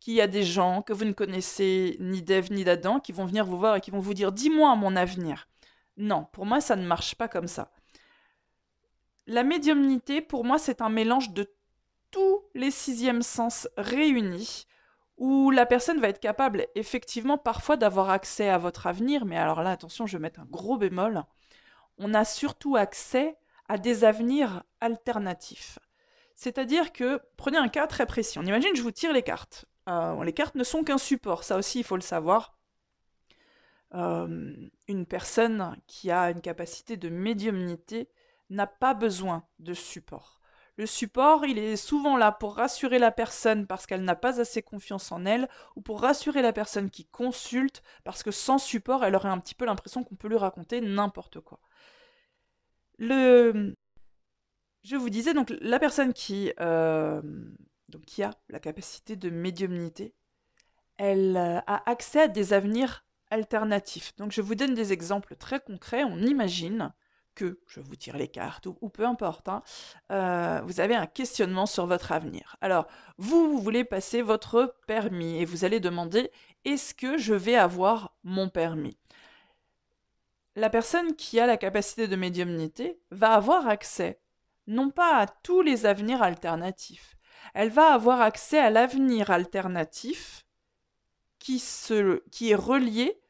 qu'il 0.00 0.14
y 0.14 0.20
a 0.20 0.26
des 0.26 0.42
gens 0.42 0.82
que 0.82 0.92
vous 0.92 1.04
ne 1.04 1.12
connaissez 1.12 1.96
ni 2.00 2.22
d'Ève 2.22 2.50
ni 2.50 2.64
d'Adam 2.64 2.98
qui 2.98 3.12
vont 3.12 3.26
venir 3.26 3.44
vous 3.44 3.58
voir 3.58 3.76
et 3.76 3.80
qui 3.80 3.90
vont 3.90 4.00
vous 4.00 4.14
dire 4.14 4.32
Dis-moi 4.32 4.74
mon 4.76 4.96
avenir. 4.96 5.48
Non, 5.96 6.26
pour 6.32 6.46
moi, 6.46 6.60
ça 6.60 6.76
ne 6.76 6.86
marche 6.86 7.14
pas 7.14 7.28
comme 7.28 7.48
ça. 7.48 7.70
La 9.26 9.42
médiumnité, 9.42 10.20
pour 10.20 10.44
moi, 10.44 10.58
c'est 10.58 10.82
un 10.82 10.88
mélange 10.88 11.30
de 11.30 11.50
tous 12.10 12.42
les 12.54 12.70
sixièmes 12.70 13.22
sens 13.22 13.68
réunis, 13.76 14.66
où 15.16 15.50
la 15.50 15.66
personne 15.66 16.00
va 16.00 16.08
être 16.08 16.20
capable 16.20 16.66
effectivement 16.74 17.38
parfois 17.38 17.76
d'avoir 17.76 18.10
accès 18.10 18.48
à 18.48 18.58
votre 18.58 18.86
avenir, 18.86 19.24
mais 19.24 19.36
alors 19.36 19.62
là, 19.62 19.70
attention, 19.70 20.06
je 20.06 20.16
vais 20.16 20.22
mettre 20.22 20.40
un 20.40 20.46
gros 20.46 20.76
bémol, 20.76 21.22
on 21.98 22.14
a 22.14 22.24
surtout 22.24 22.76
accès 22.76 23.36
à 23.68 23.78
des 23.78 24.04
avenirs 24.04 24.64
alternatifs. 24.80 25.78
C'est-à-dire 26.34 26.92
que, 26.92 27.20
prenez 27.36 27.58
un 27.58 27.68
cas 27.68 27.86
très 27.86 28.06
précis, 28.06 28.38
on 28.38 28.44
imagine 28.44 28.74
je 28.74 28.82
vous 28.82 28.90
tire 28.90 29.12
les 29.12 29.22
cartes. 29.22 29.66
Euh, 29.88 30.22
les 30.24 30.32
cartes 30.32 30.56
ne 30.56 30.64
sont 30.64 30.82
qu'un 30.82 30.98
support, 30.98 31.44
ça 31.44 31.56
aussi 31.56 31.80
il 31.80 31.84
faut 31.84 31.96
le 31.96 32.02
savoir. 32.02 32.56
Une 33.94 35.06
personne 35.06 35.76
qui 35.86 36.10
a 36.10 36.30
une 36.30 36.40
capacité 36.40 36.96
de 36.96 37.08
médiumnité 37.08 38.08
n'a 38.50 38.66
pas 38.66 38.92
besoin 38.92 39.46
de 39.60 39.72
support. 39.72 40.40
Le 40.76 40.86
support, 40.86 41.46
il 41.46 41.58
est 41.58 41.76
souvent 41.76 42.16
là 42.16 42.32
pour 42.32 42.56
rassurer 42.56 42.98
la 42.98 43.12
personne 43.12 43.68
parce 43.68 43.86
qu'elle 43.86 44.02
n'a 44.02 44.16
pas 44.16 44.40
assez 44.40 44.62
confiance 44.62 45.12
en 45.12 45.24
elle, 45.24 45.48
ou 45.76 45.80
pour 45.80 46.00
rassurer 46.00 46.42
la 46.42 46.52
personne 46.52 46.90
qui 46.90 47.06
consulte 47.06 47.82
parce 48.02 48.24
que 48.24 48.32
sans 48.32 48.58
support, 48.58 49.04
elle 49.04 49.14
aurait 49.14 49.28
un 49.28 49.38
petit 49.38 49.54
peu 49.54 49.64
l'impression 49.64 50.02
qu'on 50.02 50.16
peut 50.16 50.28
lui 50.28 50.36
raconter 50.36 50.80
n'importe 50.80 51.38
quoi. 51.40 51.60
Le... 52.98 53.76
Je 54.82 54.96
vous 54.96 55.10
disais 55.10 55.32
donc 55.32 55.54
la 55.60 55.78
personne 55.78 56.12
qui, 56.12 56.52
donc, 56.58 58.04
qui 58.06 58.24
a 58.24 58.30
la 58.48 58.58
capacité 58.58 59.14
de 59.14 59.30
médiumnité, 59.30 60.14
elle 60.96 61.36
euh, 61.36 61.58
a 61.66 61.90
accès 61.90 62.22
à 62.22 62.28
des 62.28 62.52
avenirs 62.52 63.04
Donc 64.16 64.32
je 64.32 64.40
vous 64.40 64.54
donne 64.54 64.74
des 64.74 64.92
exemples 64.92 65.36
très 65.36 65.60
concrets. 65.60 66.04
On 66.04 66.18
imagine 66.18 66.92
que, 67.34 67.58
je 67.66 67.80
vous 67.80 67.96
tire 67.96 68.16
les 68.16 68.28
cartes, 68.28 68.66
ou, 68.66 68.88
peu 68.88 69.04
importe, 69.04 69.48
hein, 69.48 69.62
euh, 70.12 70.60
vous 70.64 70.80
avez 70.80 70.94
un 70.94 71.06
questionnement 71.06 71.66
sur 71.66 71.86
votre 71.86 72.12
avenir. 72.12 72.56
Alors, 72.60 72.86
vous, 73.18 73.50
vous 73.50 73.60
voulez 73.60 73.84
passer 73.84 74.22
votre 74.22 74.76
permis 74.86 75.38
et 75.40 75.44
vous 75.44 75.64
allez 75.64 75.80
demander, 75.80 76.30
est-ce 76.64 76.94
que 76.94 77.18
je 77.18 77.34
vais 77.34 77.56
avoir 77.56 78.16
mon 78.22 78.48
permis? 78.48 78.96
La 80.56 80.70
personne 80.70 81.16
qui 81.16 81.40
a 81.40 81.46
la 81.46 81.56
capacité 81.56 82.06
de 82.06 82.16
médiumnité 82.16 83.00
va 83.10 83.34
avoir 83.34 83.66
accès, 83.66 84.20
non 84.68 84.90
pas 84.90 85.16
à 85.16 85.26
tous 85.26 85.62
les 85.62 85.86
avenirs 85.86 86.22
alternatifs, 86.22 87.16
elle 87.52 87.70
va 87.70 87.92
avoir 87.92 88.20
accès 88.20 88.58
à 88.58 88.70
l'avenir 88.70 89.30
alternatif 89.30 90.43
qui, 91.44 92.50
est 92.50 92.54
relié 92.54 93.20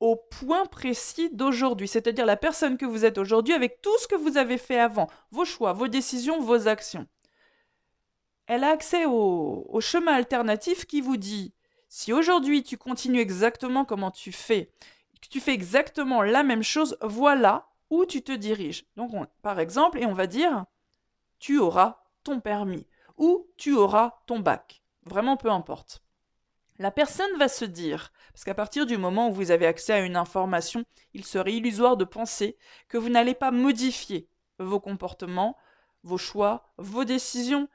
au 0.00 0.16
point 0.16 0.66
précis 0.66 1.30
d'aujourd'hui, 1.32 1.86
c'est-à-dire 1.86 2.26
la 2.26 2.36
personne 2.36 2.76
que 2.76 2.84
vous 2.84 3.04
êtes 3.04 3.16
aujourd'hui 3.16 3.54
avec 3.54 3.80
tout 3.80 3.96
ce 3.98 4.08
que 4.08 4.16
vous 4.16 4.36
avez 4.36 4.58
fait 4.58 4.80
avant, 4.80 5.08
vos 5.30 5.44
choix, 5.44 5.72
vos 5.72 5.88
décisions, 5.88 6.40
vos 6.40 6.66
actions. 6.66 7.06
Elle 8.46 8.64
a 8.64 8.70
accès 8.70 9.06
au, 9.06 9.66
au 9.68 9.80
chemin 9.80 10.12
alternatif 10.12 10.84
qui 10.84 11.00
vous 11.00 11.16
dit, 11.16 11.54
si 11.88 12.12
aujourd'hui 12.12 12.62
tu 12.62 12.76
continues 12.76 13.20
exactement 13.20 13.84
comment 13.84 14.10
tu 14.10 14.32
fais, 14.32 14.70
que 15.22 15.28
tu 15.28 15.40
fais 15.40 15.54
exactement 15.54 16.22
la 16.22 16.42
même 16.42 16.64
chose, 16.64 16.98
voilà 17.00 17.68
où 17.88 18.04
tu 18.04 18.22
te 18.22 18.32
diriges. 18.32 18.84
Donc, 18.96 19.12
par 19.42 19.60
exemple, 19.60 19.98
et 19.98 20.06
on 20.06 20.12
va 20.12 20.26
dire, 20.26 20.66
tu 21.38 21.58
auras 21.58 22.02
ton 22.24 22.40
permis 22.40 22.86
ou 23.16 23.46
tu 23.56 23.74
auras 23.74 24.18
ton 24.26 24.40
bac. 24.40 24.82
Vraiment 25.04 25.36
peu 25.36 25.50
importe. 25.50 26.03
La 26.80 26.90
personne 26.90 27.36
va 27.38 27.46
se 27.46 27.64
dire, 27.64 28.12
parce 28.32 28.42
qu'à 28.42 28.54
partir 28.54 28.84
du 28.84 28.96
moment 28.96 29.28
où 29.28 29.32
vous 29.32 29.52
avez 29.52 29.66
accès 29.66 29.92
à 29.92 30.00
une 30.00 30.16
information, 30.16 30.84
il 31.12 31.24
serait 31.24 31.52
illusoire 31.52 31.96
de 31.96 32.04
penser 32.04 32.56
que 32.88 32.98
vous 32.98 33.10
n'allez 33.10 33.34
pas 33.34 33.52
modifier 33.52 34.28
vos 34.58 34.80
comportements, 34.80 35.56
vos 36.02 36.18
choix, 36.18 36.72
vos 36.76 37.04
décisions. 37.04 37.68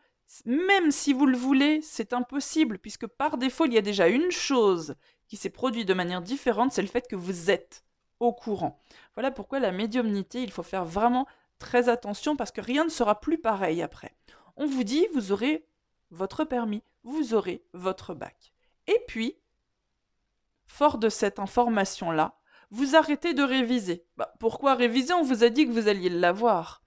Même 0.46 0.92
si 0.92 1.14
vous 1.14 1.26
le 1.26 1.38
voulez, 1.38 1.82
c'est 1.82 2.12
impossible, 2.12 2.78
puisque 2.78 3.08
par 3.08 3.38
défaut, 3.38 3.66
il 3.66 3.74
y 3.74 3.78
a 3.78 3.82
déjà 3.82 4.10
une 4.10 4.32
chose 4.32 4.96
qui 5.30 5.38
s'est 5.38 5.50
produite 5.50 5.88
de 5.88 5.94
manière 5.94 6.22
différente, 6.22 6.74
c'est 6.74 6.82
le 6.82 6.90
fait 6.90 7.08
que 7.08 7.16
vous 7.16 7.50
êtes 7.50 7.86
au 8.20 8.34
courant. 8.34 8.82
Voilà 9.16 9.32
pourquoi 9.32 9.60
la 9.60 9.72
médiumnité, 9.72 10.44
il 10.44 10.52
faut 10.52 10.62
faire 10.62 10.84
vraiment 10.84 11.26
très 11.58 11.88
attention, 11.88 12.36
parce 12.36 12.52
que 12.52 12.60
rien 12.60 12.84
ne 12.84 12.90
sera 12.90 13.22
plus 13.22 13.38
pareil 13.38 13.82
après. 13.82 14.14
On 14.58 14.66
vous 14.66 14.84
dit, 14.84 15.08
vous 15.14 15.32
aurez 15.32 15.66
votre 16.12 16.44
permis, 16.44 16.84
vous 17.04 17.34
aurez 17.34 17.64
votre 17.74 18.14
bac. 18.14 18.54
Et 18.90 19.00
puis, 19.08 19.38
fort 20.66 20.98
de 20.98 21.10
cette 21.10 21.38
information-là, 21.38 22.40
vous 22.72 22.96
arrêtez 22.96 23.36
de 23.36 23.44
réviser. 23.44 24.04
Bah, 24.18 24.34
pourquoi 24.40 24.74
réviser? 24.74 25.14
On 25.14 25.22
vous 25.22 25.44
a 25.44 25.50
dit 25.50 25.68
que 25.68 25.72
vous 25.72 25.88
alliez 25.88 26.10
l'avoir. 26.10 26.82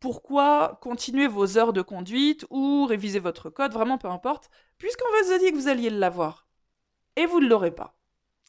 Pourquoi 0.00 0.78
continuer 0.80 1.26
vos 1.26 1.58
heures 1.58 1.74
de 1.74 1.82
conduite 1.82 2.46
ou 2.48 2.86
réviser 2.86 3.18
votre 3.18 3.50
code, 3.50 3.74
vraiment 3.74 3.98
peu 3.98 4.08
importe, 4.08 4.48
puisqu'on 4.78 5.04
vous 5.22 5.32
a 5.32 5.38
dit 5.38 5.50
que 5.50 5.56
vous 5.56 5.68
alliez 5.68 5.90
l'avoir. 5.90 6.46
Et 7.16 7.26
vous 7.26 7.40
ne 7.40 7.48
l'aurez 7.48 7.74
pas. 7.74 7.98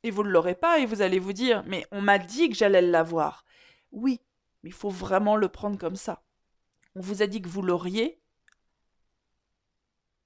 Et 0.04 0.12
vous 0.12 0.24
ne 0.24 0.30
l'aurez 0.30 0.56
pas 0.56 0.80
et 0.80 0.86
vous 0.86 1.02
allez 1.02 1.20
vous 1.20 1.34
dire, 1.34 1.64
mais 1.68 1.86
on 1.92 2.00
m'a 2.00 2.18
dit 2.18 2.48
que 2.48 2.56
j'allais 2.56 2.82
l'avoir. 2.82 3.44
Oui, 3.92 4.22
mais 4.64 4.70
il 4.70 4.74
faut 4.74 4.90
vraiment 4.90 5.36
le 5.36 5.50
prendre 5.50 5.78
comme 5.78 5.98
ça. 5.98 6.24
On 6.96 7.02
vous 7.02 7.22
a 7.22 7.28
dit 7.28 7.42
que 7.42 7.50
vous 7.50 7.62
l'auriez, 7.62 8.19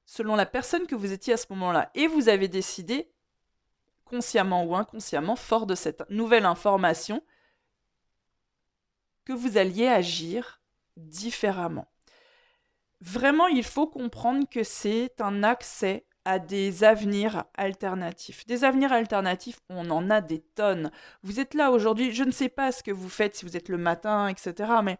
selon 0.05 0.35
la 0.35 0.45
personne 0.45 0.87
que 0.87 0.95
vous 0.95 1.11
étiez 1.11 1.33
à 1.33 1.37
ce 1.37 1.47
moment-là. 1.51 1.89
Et 1.95 2.07
vous 2.07 2.29
avez 2.29 2.47
décidé, 2.47 3.11
consciemment 4.05 4.63
ou 4.65 4.75
inconsciemment, 4.75 5.35
fort 5.35 5.65
de 5.65 5.75
cette 5.75 6.03
nouvelle 6.09 6.45
information, 6.45 7.23
que 9.25 9.33
vous 9.33 9.57
alliez 9.57 9.87
agir 9.87 10.61
différemment. 10.97 11.87
Vraiment, 13.01 13.47
il 13.47 13.63
faut 13.63 13.87
comprendre 13.87 14.47
que 14.49 14.63
c'est 14.63 15.19
un 15.19 15.43
accès 15.43 16.05
à 16.25 16.39
des 16.39 16.83
avenirs 16.83 17.43
alternatifs. 17.55 18.45
Des 18.45 18.63
avenirs 18.63 18.93
alternatifs, 18.93 19.59
on 19.69 19.89
en 19.89 20.09
a 20.09 20.21
des 20.21 20.39
tonnes. 20.39 20.91
Vous 21.21 21.39
êtes 21.39 21.53
là 21.53 21.71
aujourd'hui, 21.71 22.13
je 22.13 22.23
ne 22.23 22.31
sais 22.31 22.49
pas 22.49 22.71
ce 22.71 22.81
que 22.81 22.91
vous 22.91 23.09
faites 23.09 23.35
si 23.35 23.45
vous 23.45 23.57
êtes 23.57 23.67
le 23.67 23.77
matin, 23.77 24.27
etc. 24.29 24.71
Mais 24.83 24.97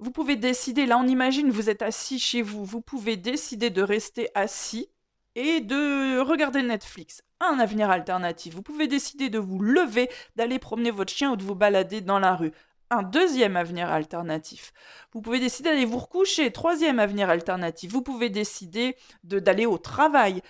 vous 0.00 0.10
pouvez 0.10 0.36
décider, 0.36 0.86
là 0.86 0.98
on 0.98 1.06
imagine, 1.06 1.50
vous 1.50 1.68
êtes 1.68 1.82
assis 1.82 2.18
chez 2.18 2.40
vous, 2.42 2.64
vous 2.64 2.80
pouvez 2.80 3.16
décider 3.16 3.68
de 3.68 3.82
rester 3.82 4.30
assis 4.34 4.88
et 5.34 5.60
de 5.60 6.18
regarder 6.20 6.62
Netflix. 6.62 7.22
Un 7.38 7.58
avenir 7.58 7.90
alternatif. 7.90 8.54
Vous 8.54 8.62
pouvez 8.62 8.86
décider 8.86 9.30
de 9.30 9.38
vous 9.38 9.60
lever, 9.60 10.10
d'aller 10.36 10.58
promener 10.58 10.90
votre 10.90 11.12
chien 11.12 11.32
ou 11.32 11.36
de 11.36 11.42
vous 11.42 11.54
balader 11.54 12.00
dans 12.00 12.18
la 12.18 12.34
rue. 12.34 12.52
Un 12.90 13.02
deuxième 13.02 13.56
avenir 13.56 13.90
alternatif. 13.90 14.72
Vous 15.12 15.22
pouvez 15.22 15.38
décider 15.38 15.70
d'aller 15.70 15.84
vous 15.84 15.98
recoucher. 15.98 16.50
Troisième 16.50 16.98
avenir 16.98 17.30
alternatif. 17.30 17.92
Vous 17.92 18.02
pouvez 18.02 18.28
décider 18.28 18.96
d'aller 19.22 19.64
au 19.64 19.78
travail. 19.78 20.42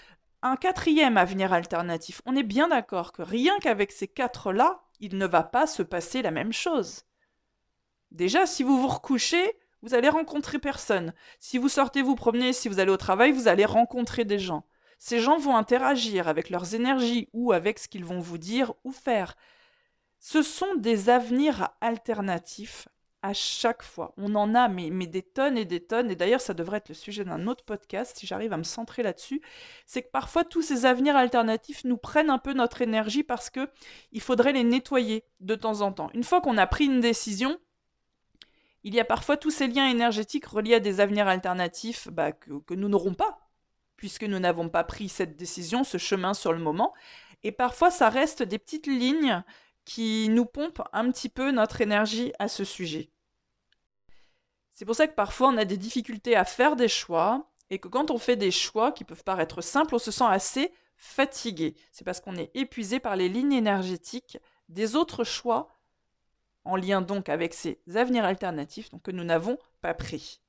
Un 0.42 0.56
quatrième 0.56 1.18
avenir 1.18 1.52
alternatif. 1.52 2.22
On 2.24 2.34
est 2.34 2.42
bien 2.42 2.68
d'accord 2.68 3.12
que 3.12 3.22
rien 3.22 3.58
qu'avec 3.60 3.92
ces 3.92 4.08
quatre-là, 4.08 4.80
il 5.00 5.18
ne 5.18 5.26
va 5.26 5.42
pas 5.42 5.66
se 5.66 5.82
passer 5.82 6.22
la 6.22 6.30
même 6.30 6.52
chose. 6.52 7.04
Déjà, 8.10 8.46
si 8.46 8.62
vous 8.62 8.80
vous 8.80 8.88
recouchez, 8.88 9.56
vous 9.82 9.94
allez 9.94 10.08
rencontrer 10.08 10.58
personne. 10.58 11.14
Si 11.38 11.58
vous 11.58 11.68
sortez 11.68 12.02
vous 12.02 12.16
promener, 12.16 12.52
si 12.52 12.68
vous 12.68 12.80
allez 12.80 12.90
au 12.90 12.96
travail, 12.96 13.32
vous 13.32 13.48
allez 13.48 13.64
rencontrer 13.64 14.24
des 14.24 14.38
gens. 14.38 14.64
Ces 14.98 15.20
gens 15.20 15.38
vont 15.38 15.56
interagir 15.56 16.28
avec 16.28 16.50
leurs 16.50 16.74
énergies 16.74 17.28
ou 17.32 17.52
avec 17.52 17.78
ce 17.78 17.88
qu'ils 17.88 18.04
vont 18.04 18.20
vous 18.20 18.38
dire 18.38 18.74
ou 18.84 18.92
faire. 18.92 19.36
Ce 20.18 20.42
sont 20.42 20.74
des 20.76 21.08
avenirs 21.08 21.70
alternatifs 21.80 22.86
à 23.22 23.32
chaque 23.32 23.82
fois. 23.82 24.12
On 24.16 24.34
en 24.34 24.54
a 24.54 24.68
mais, 24.68 24.90
mais 24.90 25.06
des 25.06 25.22
tonnes 25.22 25.56
et 25.56 25.64
des 25.64 25.80
tonnes. 25.80 26.10
Et 26.10 26.16
d'ailleurs, 26.16 26.40
ça 26.40 26.54
devrait 26.54 26.78
être 26.78 26.90
le 26.90 26.94
sujet 26.94 27.24
d'un 27.24 27.46
autre 27.46 27.64
podcast, 27.64 28.18
si 28.18 28.26
j'arrive 28.26 28.52
à 28.52 28.56
me 28.58 28.62
centrer 28.62 29.02
là-dessus. 29.02 29.40
C'est 29.86 30.02
que 30.02 30.10
parfois, 30.10 30.44
tous 30.44 30.62
ces 30.62 30.84
avenirs 30.84 31.16
alternatifs 31.16 31.84
nous 31.84 31.96
prennent 31.96 32.30
un 32.30 32.38
peu 32.38 32.52
notre 32.52 32.82
énergie 32.82 33.22
parce 33.22 33.50
que 33.50 33.70
il 34.12 34.20
faudrait 34.20 34.52
les 34.52 34.64
nettoyer 34.64 35.24
de 35.40 35.54
temps 35.54 35.80
en 35.80 35.92
temps. 35.92 36.10
Une 36.14 36.24
fois 36.24 36.40
qu'on 36.40 36.58
a 36.58 36.66
pris 36.66 36.84
une 36.84 37.00
décision, 37.00 37.58
il 38.82 38.94
y 38.94 39.00
a 39.00 39.04
parfois 39.04 39.36
tous 39.36 39.50
ces 39.50 39.68
liens 39.68 39.88
énergétiques 39.88 40.46
reliés 40.46 40.74
à 40.74 40.80
des 40.80 41.00
avenirs 41.00 41.28
alternatifs 41.28 42.08
bah, 42.08 42.32
que, 42.32 42.74
nous 42.74 42.88
n'aurons 42.88 43.14
pas, 43.14 43.50
puisque 43.96 44.24
nous 44.24 44.38
n'avons 44.38 44.68
pas 44.68 44.84
pris 44.84 45.08
cette 45.08 45.36
décision, 45.36 45.84
ce 45.84 45.98
chemin 45.98 46.34
sur 46.34 46.52
le 46.52 46.58
moment. 46.58 46.94
Et 47.42 47.52
parfois, 47.52 47.90
ça 47.90 48.08
reste 48.08 48.42
des 48.42 48.58
petites 48.58 48.86
lignes 48.86 49.42
qui 49.84 50.28
nous 50.30 50.46
pompent 50.46 50.82
un 50.92 51.10
petit 51.10 51.28
peu 51.28 51.50
notre 51.50 51.80
énergie 51.80 52.32
à 52.38 52.48
ce 52.48 52.64
sujet. 52.64 53.10
C'est 54.74 54.84
pour 54.84 54.94
ça 54.94 55.06
que 55.06 55.14
parfois 55.14 55.48
on 55.48 55.58
a 55.58 55.66
des 55.66 55.76
difficultés 55.76 56.36
à 56.36 56.44
faire 56.44 56.74
des 56.74 56.88
choix 56.88 57.50
et 57.68 57.78
que 57.78 57.88
quand 57.88 58.10
on 58.10 58.18
fait 58.18 58.36
des 58.36 58.50
choix 58.50 58.92
qui 58.92 59.04
peuvent 59.04 59.24
paraître 59.24 59.60
simples, 59.60 59.94
on 59.94 59.98
se 59.98 60.10
sent 60.10 60.24
assez 60.26 60.72
fatigué. 60.96 61.74
C'est 61.92 62.04
parce 62.04 62.20
qu'on 62.20 62.36
est 62.36 62.50
épuisé 62.54 62.98
par 62.98 63.16
les 63.16 63.28
lignes 63.28 63.52
énergétiques 63.52 64.38
des 64.68 64.96
autres 64.96 65.24
choix 65.24 65.68
en 66.64 66.76
lien 66.76 67.00
donc 67.00 67.28
avec 67.28 67.54
ces 67.54 67.78
avenirs 67.94 68.24
alternatifs 68.24 68.90
donc, 68.90 69.02
que 69.02 69.10
nous 69.10 69.24
n'avons 69.24 69.58
pas 69.80 69.94
pris. 69.94 70.40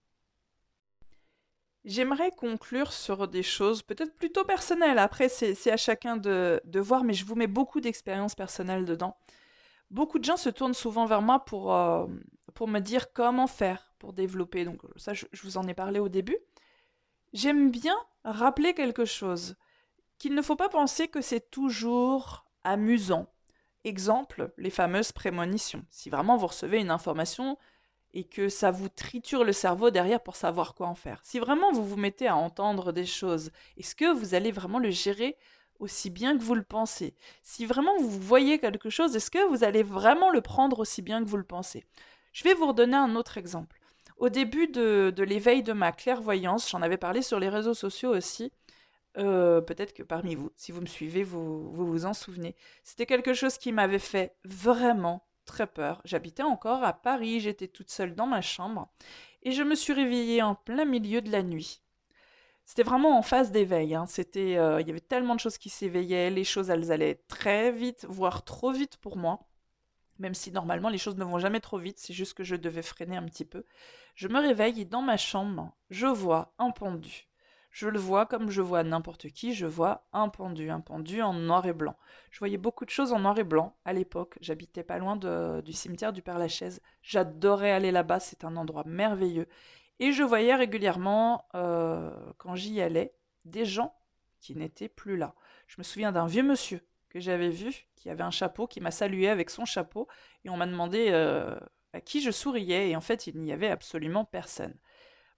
J'aimerais 1.84 2.32
conclure 2.32 2.93
sur 2.93 3.28
des 3.28 3.41
choses 3.41 3.82
peut-être 3.82 4.15
plutôt 4.15 4.43
personnelles. 4.43 5.00
Après, 5.00 5.30
c'est 5.30 5.71
à 5.71 5.78
chacun 5.78 6.15
de, 6.15 6.62
voir, 6.76 7.04
mais 7.04 7.13
je 7.13 7.26
vous 7.26 7.36
mets 7.36 7.47
beaucoup 7.47 7.82
d'expériences 7.82 8.36
personnelles 8.36 8.86
dedans. 8.86 9.17
Beaucoup 9.89 10.19
de 10.19 10.24
gens 10.24 10.38
se 10.38 10.50
tournent 10.50 10.76
souvent 10.76 11.06
vers 11.06 11.24
moi 11.24 11.43
pour, 11.43 11.74
euh, 11.74 12.06
pour 12.54 12.67
me 12.67 12.80
dire 12.80 13.12
comment 13.13 13.47
faire 13.47 13.91
pour 13.97 14.13
développer. 14.13 14.63
Donc 14.63 14.82
ça, 14.95 15.13
je, 15.13 15.26
vous 15.43 15.58
en 15.58 15.67
ai 15.67 15.74
parlé 15.74 16.00
au 16.00 16.08
début. 16.08 16.38
j'aime 17.34 17.71
bien 17.71 17.95
rappeler 18.24 18.74
quelque 18.74 19.06
chose, 19.06 19.56
qu'il 20.19 20.36
ne 20.36 20.41
faut 20.43 20.56
pas 20.56 20.69
penser 20.69 21.08
que 21.08 21.21
c'est 21.21 21.50
toujours 21.50 22.45
amusant. 22.63 23.28
Exemple, 23.84 24.52
les 24.58 24.70
fameuses 24.70 25.12
prémonitions. 25.12 25.86
Si 25.89 26.10
vraiment 26.10 26.38
vous 26.38 26.48
recevez 26.48 26.80
une 26.80 26.91
information 26.91 27.58
et 28.13 28.24
que 28.24 28.50
ça 28.50 28.72
vous 28.72 28.89
triture 28.89 29.44
le 29.44 29.54
cerveau 29.54 29.89
derrière 29.89 30.22
pour 30.22 30.36
savoir 30.36 30.76
quoi 30.76 30.88
en 30.88 30.96
faire. 30.96 31.20
Si 31.24 31.39
vraiment 31.39 31.72
vous 31.72 31.86
vous 31.86 31.98
mettez 31.98 32.28
à 32.28 32.36
entendre 32.36 32.91
des 32.91 33.06
choses, 33.06 33.52
est-ce 33.78 33.96
que 33.96 34.13
vous 34.13 34.36
allez 34.36 34.52
vraiment 34.52 34.80
le 34.80 34.91
gérer 34.91 35.38
aussi 35.80 36.10
bien 36.10 36.38
que 36.38 36.44
vous 36.44 36.56
le 36.56 36.63
pensez? 36.63 37.15
Si 37.41 37.65
vraiment 37.65 37.98
vous 37.98 38.10
voyez 38.10 38.60
quelque 38.60 38.89
chose, 38.89 39.15
est-ce 39.15 39.32
que 39.32 39.48
vous 39.50 39.63
allez 39.63 39.84
vraiment 39.84 40.30
le 40.30 40.41
prendre 40.41 40.80
aussi 40.80 41.02
bien 41.02 41.24
que 41.24 41.30
vous 41.30 41.38
le 41.38 41.44
pensez? 41.44 41.86
Je 42.34 42.44
vais 42.44 42.54
vous 42.54 42.67
redonner 42.67 42.98
un 42.98 43.15
autre 43.15 43.38
exemple. 43.38 43.80
Au 44.17 44.30
début 44.30 44.67
de, 44.67 45.13
l'éveil 45.17 45.63
de 45.63 45.74
ma 45.74 45.91
clairvoyance, 45.91 46.70
j'en 46.70 46.84
avais 46.84 46.98
parlé 46.98 47.24
sur 47.24 47.39
les 47.39 47.50
réseaux 47.50 47.74
sociaux 47.74 48.15
aussi, 48.15 48.52
euh, 49.17 49.62
peut-être 49.62 49.93
que 49.93 50.04
parmi 50.04 50.36
vous, 50.36 50.52
si 50.56 50.71
vous 50.71 50.82
me 50.82 50.86
suivez, 50.86 51.24
vous 51.24 51.71
vous, 51.71 52.06
en 52.06 52.13
souvenez. 52.13 52.56
C'était 52.84 53.06
quelque 53.06 53.34
chose 53.34 53.58
qui 53.58 53.71
m'avait 53.71 54.00
fait 54.00 54.36
vraiment 54.45 55.28
très 55.45 55.67
peur. 55.67 56.02
J'habitais 56.06 56.43
encore 56.43 56.84
à 56.84 56.93
Paris, 56.93 57.39
j'étais 57.39 57.67
toute 57.67 57.89
seule 57.89 58.15
dans 58.15 58.28
ma 58.28 58.41
chambre, 58.41 58.89
et 59.43 59.52
je 59.52 59.63
me 59.63 59.76
suis 59.76 59.93
réveillée 59.93 60.41
en 60.41 60.56
plein 60.56 60.86
milieu 60.86 61.21
de 61.21 61.32
la 61.32 61.43
nuit. 61.43 61.82
C'était 62.65 62.84
vraiment 62.84 63.17
en 63.17 63.21
phase 63.21 63.52
d'éveil. 63.52 63.95
Hein. 63.95 64.06
C'était, 64.08 64.58
euh, 64.58 64.80
il 64.80 64.88
y 64.88 64.91
avait 64.91 65.02
tellement 65.02 65.36
de 65.36 65.41
choses 65.41 65.58
qui 65.58 65.69
s'éveillaient, 65.69 66.30
les 66.30 66.45
choses 66.45 66.69
elles 66.69 66.91
allaient 66.91 67.21
très 67.28 67.71
vite, 67.71 68.06
voire 68.08 68.43
trop 68.45 68.71
vite 68.71 68.97
pour 68.97 69.17
moi. 69.17 69.47
Même 70.19 70.36
si 70.36 70.52
normalement 70.52 70.89
les 70.89 71.00
choses 71.00 71.17
ne 71.17 71.26
vont 71.26 71.39
jamais 71.39 71.60
trop 71.60 71.80
vite, 71.80 72.00
c'est 72.00 72.13
juste 72.13 72.36
que 72.36 72.43
je 72.43 72.56
devais 72.56 72.84
freiner 72.84 73.17
un 73.17 73.26
petit 73.26 73.43
peu. 73.43 73.65
Je 74.15 74.28
me 74.28 74.39
réveille 74.39 74.82
et 74.82 74.86
dans 74.86 75.02
ma 75.02 75.17
chambre, 75.17 75.76
je 75.89 76.08
vois 76.08 76.54
un 76.60 76.71
pendu. 76.71 77.31
Je 77.72 77.88
le 77.88 78.00
vois 78.00 78.26
comme 78.26 78.50
je 78.50 78.62
vois 78.62 78.84
n'importe 78.84 79.30
qui, 79.30 79.54
je 79.54 79.66
vois 79.66 80.06
un 80.12 80.28
pendu, 80.28 80.70
un 80.70 80.82
pendu 80.82 81.22
en 81.22 81.34
noir 81.34 81.66
et 81.66 81.74
blanc. 81.74 81.96
Je 82.30 82.40
voyais 82.40 82.58
beaucoup 82.58 82.84
de 82.84 82.90
choses 82.90 83.14
en 83.14 83.20
noir 83.20 83.40
et 83.40 83.46
blanc 83.46 83.76
à 83.86 83.94
l'époque. 83.94 84.38
J'habitais 84.42 84.84
pas 84.84 84.98
loin 84.98 85.16
du 85.16 85.74
cimetière 85.74 86.12
du 86.12 86.22
Père-Lachaise. 86.22 86.82
J'adorais 87.02 87.72
aller 87.72 87.92
là-bas, 87.92 88.20
c'est 88.20 88.44
un 88.44 88.58
endroit 88.58 88.84
merveilleux. 88.86 89.48
Et 90.00 90.12
je 90.12 90.24
voyais 90.24 90.54
régulièrement, 90.54 91.46
euh, 91.56 92.12
quand 92.38 92.56
j'y 92.56 92.82
allais, 92.82 93.14
des 93.46 93.66
gens 93.66 93.96
qui 94.42 94.56
n'étaient 94.56 94.90
plus 94.90 95.16
là. 95.16 95.34
Je 95.68 95.76
me 95.78 95.84
souviens 95.84 96.12
d'un 96.12 96.26
vieux 96.26 96.44
monsieur 96.44 96.82
que 97.10 97.20
j'avais 97.20 97.50
vu, 97.50 97.88
qui 97.96 98.10
avait 98.10 98.24
un 98.24 98.32
chapeau, 98.32 98.68
qui 98.68 98.82
m'a 98.82 98.92
salué 98.92 99.30
avec 99.30 99.50
son 99.50 99.64
chapeau, 99.64 100.08
et 100.44 100.50
on 100.50 100.58
m'a 100.58 100.66
demandé 100.66 101.10
euh, 101.12 101.56
à 101.94 102.02
qui 102.02 102.22
je 102.22 102.32
souriais, 102.32 102.90
et 102.90 102.96
en 102.96 103.02
fait, 103.02 103.28
il 103.28 103.40
n'y 103.40 103.54
avait 103.54 103.70
absolument 103.70 104.26
personne. 104.26 104.76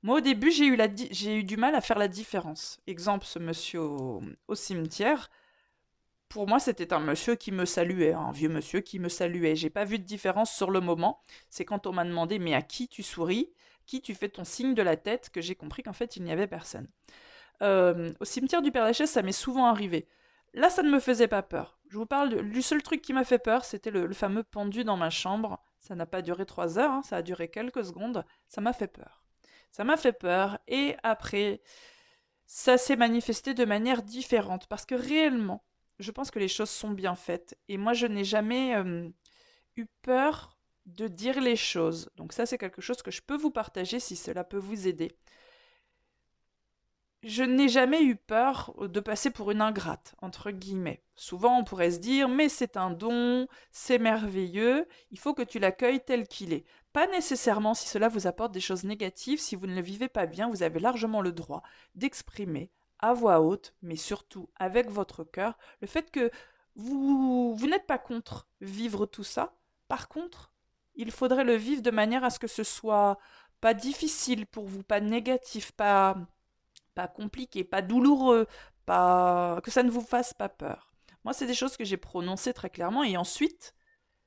Moi, 0.03 0.17
au 0.17 0.21
début, 0.21 0.51
j'ai 0.51 0.67
eu, 0.67 1.43
du 1.43 1.57
mal 1.57 1.75
à 1.75 1.81
faire 1.81 1.97
la 1.97 2.09
différence. 2.09 2.79
Exemple, 2.87 3.25
ce 3.25 3.39
monsieur 3.39 3.79
au, 3.81 4.21
cimetière, 4.53 5.31
pour 6.27 6.45
moi, 6.47 6.59
c'était 6.59 6.93
un 6.93 6.99
monsieur 6.99 7.35
qui 7.35 7.53
me 7.53 7.63
saluait, 7.63 8.11
un 8.11 8.31
vieux 8.33 8.49
monsieur 8.49 8.81
qui 8.81 8.99
me 8.99 9.07
saluait. 9.07 9.55
J'ai 9.55 9.69
pas 9.69 9.85
vu 9.85 9.99
de 9.99 10.03
différence 10.03 10.51
sur 10.53 10.71
le 10.71 10.81
moment. 10.81 11.21
C'est 11.49 11.63
quand 11.63 11.87
on 11.87 11.93
m'a 11.93 12.03
demandé 12.03 12.37
mais 12.37 12.53
à 12.53 12.61
qui 12.61 12.89
tu 12.89 13.01
souris, 13.01 13.53
qui 13.85 14.01
tu 14.01 14.13
fais 14.13 14.29
ton 14.29 14.43
signe 14.43 14.73
de 14.73 14.81
la 14.81 14.97
tête, 14.97 15.29
que 15.29 15.39
j'ai 15.41 15.55
compris 15.55 15.83
qu'en 15.83 15.93
fait 15.93 16.17
il 16.17 16.23
n'y 16.23 16.31
avait 16.31 16.47
personne. 16.47 16.87
Euh, 17.61 18.11
au 18.19 18.25
cimetière 18.25 18.61
du 18.61 18.71
Père 18.71 18.83
Lachaise, 18.83 19.09
ça 19.09 19.21
m'est 19.21 19.31
souvent 19.31 19.67
arrivé. 19.67 20.07
Là, 20.53 20.69
ça 20.69 20.83
ne 20.83 20.91
me 20.91 20.99
faisait 20.99 21.27
pas 21.27 21.43
peur. 21.43 21.79
Je 21.89 21.97
vous 21.97 22.05
parle 22.05 22.49
du 22.49 22.61
seul 22.61 22.83
truc 22.83 23.01
qui 23.01 23.13
m'a 23.13 23.23
fait 23.23 23.39
peur, 23.39 23.63
c'était 23.63 23.91
le, 23.91 24.11
fameux 24.13 24.43
pendu 24.43 24.83
dans 24.83 24.97
ma 24.97 25.09
chambre. 25.09 25.63
Ça 25.79 25.95
n'a 25.95 26.05
pas 26.05 26.21
duré 26.21 26.45
trois 26.45 26.77
heures, 26.77 26.91
hein, 26.91 27.01
ça 27.03 27.17
a 27.17 27.21
duré 27.21 27.47
quelques 27.47 27.85
secondes. 27.85 28.25
Ça 28.47 28.61
m'a 28.61 28.73
fait 28.73 28.87
peur. 28.87 29.22
Ça 29.73 29.83
m'a 29.83 29.97
fait 29.97 30.13
peur. 30.13 30.59
Et 30.67 30.95
après, 31.03 31.61
ça 32.45 32.77
s'est 32.77 32.95
manifesté 32.95 33.53
de 33.55 33.65
manière 33.65 34.03
différente. 34.03 34.67
Parce 34.67 34.85
que 34.85 34.95
réellement, 34.95 35.65
je 35.99 36.11
pense 36.11 36.31
que 36.31 36.39
les 36.39 36.47
choses 36.47 36.69
sont 36.69 36.91
bien 36.91 37.15
faites. 37.15 37.57
Et 37.67 37.77
moi, 37.77 37.93
je 37.93 38.05
n'ai 38.07 38.23
jamais 38.23 38.75
eu 39.75 39.85
peur 40.03 40.57
de 40.85 41.07
dire 41.07 41.41
les 41.41 41.55
choses. 41.55 42.09
Donc 42.17 42.33
ça, 42.33 42.45
c'est 42.45 42.59
quelque 42.59 42.81
chose 42.81 43.01
que 43.01 43.11
je 43.11 43.21
peux 43.21 43.35
vous 43.35 43.51
partager 43.51 43.99
si 43.99 44.15
cela 44.15 44.43
peut 44.43 44.57
vous 44.57 44.87
aider 44.87 45.17
je 47.23 47.43
n'ai 47.43 47.69
jamais 47.69 48.03
eu 48.03 48.15
peur 48.15 48.73
de 48.79 48.99
passer 48.99 49.31
pour 49.31 49.49
une 49.51 49.61
ingrate, 49.61 50.13
entre 50.21 50.51
guillemets. 50.51 51.01
Souvent, 51.15 51.57
on 51.57 51.63
pourrait 51.63 51.91
se 51.91 51.99
dire, 51.99 52.27
mais 52.27 52.49
c'est 52.49 52.75
un 52.77 52.91
don, 52.91 53.47
c'est 53.71 53.97
merveilleux, 53.97 54.87
il 55.11 55.19
faut 55.19 55.33
que 55.33 55.41
tu 55.41 55.59
l'accueilles 55.59 56.03
tel 56.03 56.27
qu'il 56.27 56.53
est. 56.53 56.65
Pas 56.93 57.07
nécessairement 57.07 57.73
si 57.73 57.87
cela 57.87 58.07
vous 58.07 58.27
apporte 58.27 58.51
des 58.51 58.61
choses 58.61 58.83
négatives, 58.83 59.39
si 59.39 59.55
vous 59.55 59.67
ne 59.67 59.75
le 59.75 59.81
vivez 59.81 60.07
pas 60.07 60.27
bien, 60.27 60.49
vous 60.49 60.63
avez 60.63 60.79
largement 60.79 61.21
le 61.21 61.31
droit 61.31 61.63
d'exprimer 61.95 62.71
à 62.99 63.13
voix 63.13 63.41
haute, 63.41 63.73
mais 63.81 63.95
surtout 63.95 64.47
avec 64.55 64.89
votre 64.89 65.23
cœur, 65.23 65.57
le 65.81 65.87
fait 65.87 66.11
que 66.11 66.31
vous, 66.75 67.55
vous 67.55 67.67
n'êtes 67.67 67.87
pas 67.87 67.97
contre 67.97 68.47
vivre 68.61 69.05
tout 69.05 69.23
ça. 69.23 69.55
Par 69.87 70.07
contre, 70.07 70.53
il 70.95 71.11
faudrait 71.11 71.43
le 71.43 71.55
vivre 71.55 71.81
de 71.81 71.91
manière 71.91 72.23
à 72.23 72.29
ce 72.29 72.39
que 72.39 72.47
ce 72.47 72.63
soit 72.63 73.17
pas 73.59 73.73
difficile 73.73 74.45
pour 74.45 74.67
vous, 74.67 74.83
pas 74.83 74.99
négatif, 74.99 75.71
pas 75.71 76.15
pas 76.95 77.07
compliqué, 77.07 77.63
pas 77.63 77.81
douloureux, 77.81 78.47
pas 78.85 79.59
que 79.63 79.71
ça 79.71 79.83
ne 79.83 79.89
vous 79.89 80.01
fasse 80.01 80.33
pas 80.33 80.49
peur. 80.49 80.93
Moi, 81.23 81.33
c'est 81.33 81.47
des 81.47 81.53
choses 81.53 81.77
que 81.77 81.85
j'ai 81.85 81.97
prononcées 81.97 82.53
très 82.53 82.69
clairement 82.69 83.03
et 83.03 83.17
ensuite, 83.17 83.73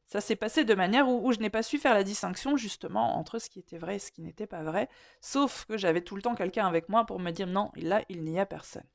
ça 0.06 0.20
s'est 0.20 0.36
passé 0.36 0.64
de 0.64 0.74
manière 0.74 1.08
où, 1.08 1.32
je 1.32 1.40
n'ai 1.40 1.50
pas 1.50 1.62
su 1.62 1.78
faire 1.78 1.94
la 1.94 2.04
distinction 2.04 2.56
justement 2.56 3.18
entre 3.18 3.38
ce 3.38 3.50
qui 3.50 3.58
était 3.58 3.78
vrai 3.78 3.96
et 3.96 3.98
ce 3.98 4.12
qui 4.12 4.22
n'était 4.22 4.46
pas 4.46 4.62
vrai, 4.62 4.88
sauf 5.20 5.64
que 5.66 5.76
j'avais 5.76 6.00
tout 6.00 6.16
le 6.16 6.22
temps 6.22 6.34
quelqu'un 6.34 6.66
avec 6.66 6.88
moi 6.88 7.04
pour 7.04 7.18
me 7.18 7.30
dire 7.30 7.46
non, 7.46 7.72
là, 7.76 8.02
il 8.08 8.22
n'y 8.22 8.38
a 8.38 8.46
personne. 8.46 8.86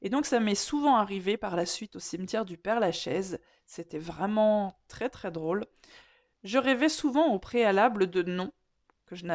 Et 0.00 0.10
donc 0.10 0.26
ça 0.26 0.40
m'est 0.40 0.54
souvent 0.54 0.96
arrivé 0.96 1.36
par 1.36 1.56
la 1.56 1.66
suite 1.66 1.96
au 1.96 2.00
cimetière 2.00 2.44
du 2.44 2.56
Père 2.56 2.80
Lachaise, 2.80 3.40
c'était 3.66 3.98
vraiment 3.98 4.78
très 4.88 5.08
très 5.08 5.30
drôle. 5.30 5.66
Je 6.44 6.58
rêvais 6.58 6.88
souvent 6.88 7.26
au 7.28 7.38
préalable 7.38 8.08
de 8.08 8.22
noms 8.22 8.52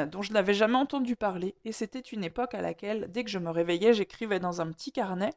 dont 0.07 0.21
je 0.21 0.33
n'avais 0.33 0.53
jamais 0.53 0.77
entendu 0.77 1.15
parler, 1.15 1.55
et 1.65 1.71
c'était 1.71 1.99
une 1.99 2.23
époque 2.23 2.53
à 2.53 2.61
laquelle, 2.61 3.07
dès 3.11 3.23
que 3.23 3.29
je 3.29 3.39
me 3.39 3.49
réveillais, 3.49 3.93
j'écrivais 3.93 4.39
dans 4.39 4.61
un 4.61 4.71
petit 4.71 4.91
carnet 4.91 5.31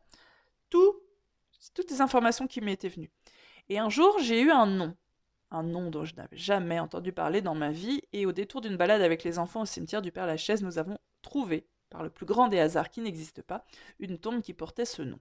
tout, 0.69 0.97
toutes 1.75 1.91
les 1.91 2.01
informations 2.01 2.47
qui 2.47 2.61
m'étaient 2.61 2.89
venues. 2.89 3.11
Et 3.69 3.79
un 3.79 3.89
jour, 3.89 4.19
j'ai 4.21 4.41
eu 4.41 4.51
un 4.51 4.67
nom, 4.67 4.95
un 5.51 5.63
nom 5.63 5.91
dont 5.91 6.05
je 6.05 6.15
n'avais 6.15 6.37
jamais 6.37 6.81
entendu 6.81 7.13
parler 7.13 7.43
dans 7.43 7.55
ma 7.55 7.71
vie, 7.71 8.03
et 8.13 8.27
au 8.27 8.33
détour 8.33 8.61
d'une 8.61 8.77
balade 8.77 9.03
avec 9.03 9.25
les 9.25 9.39
enfants 9.39 9.63
au 9.63 9.67
cimetière 9.67 10.03
du 10.03 10.13
Père 10.13 10.27
Lachaise, 10.27 10.63
nous 10.63 10.79
avons 10.79 10.99
trouvé, 11.23 11.67
par 11.91 12.03
le 12.03 12.11
plus 12.11 12.27
grand 12.27 12.49
des 12.49 12.59
hasards 12.59 12.91
qui 12.91 13.01
n'existe 13.01 13.43
pas, 13.43 13.65
une 13.99 14.19
tombe 14.19 14.43
qui 14.43 14.55
portait 14.55 14.85
ce 14.85 15.03
nom. 15.03 15.21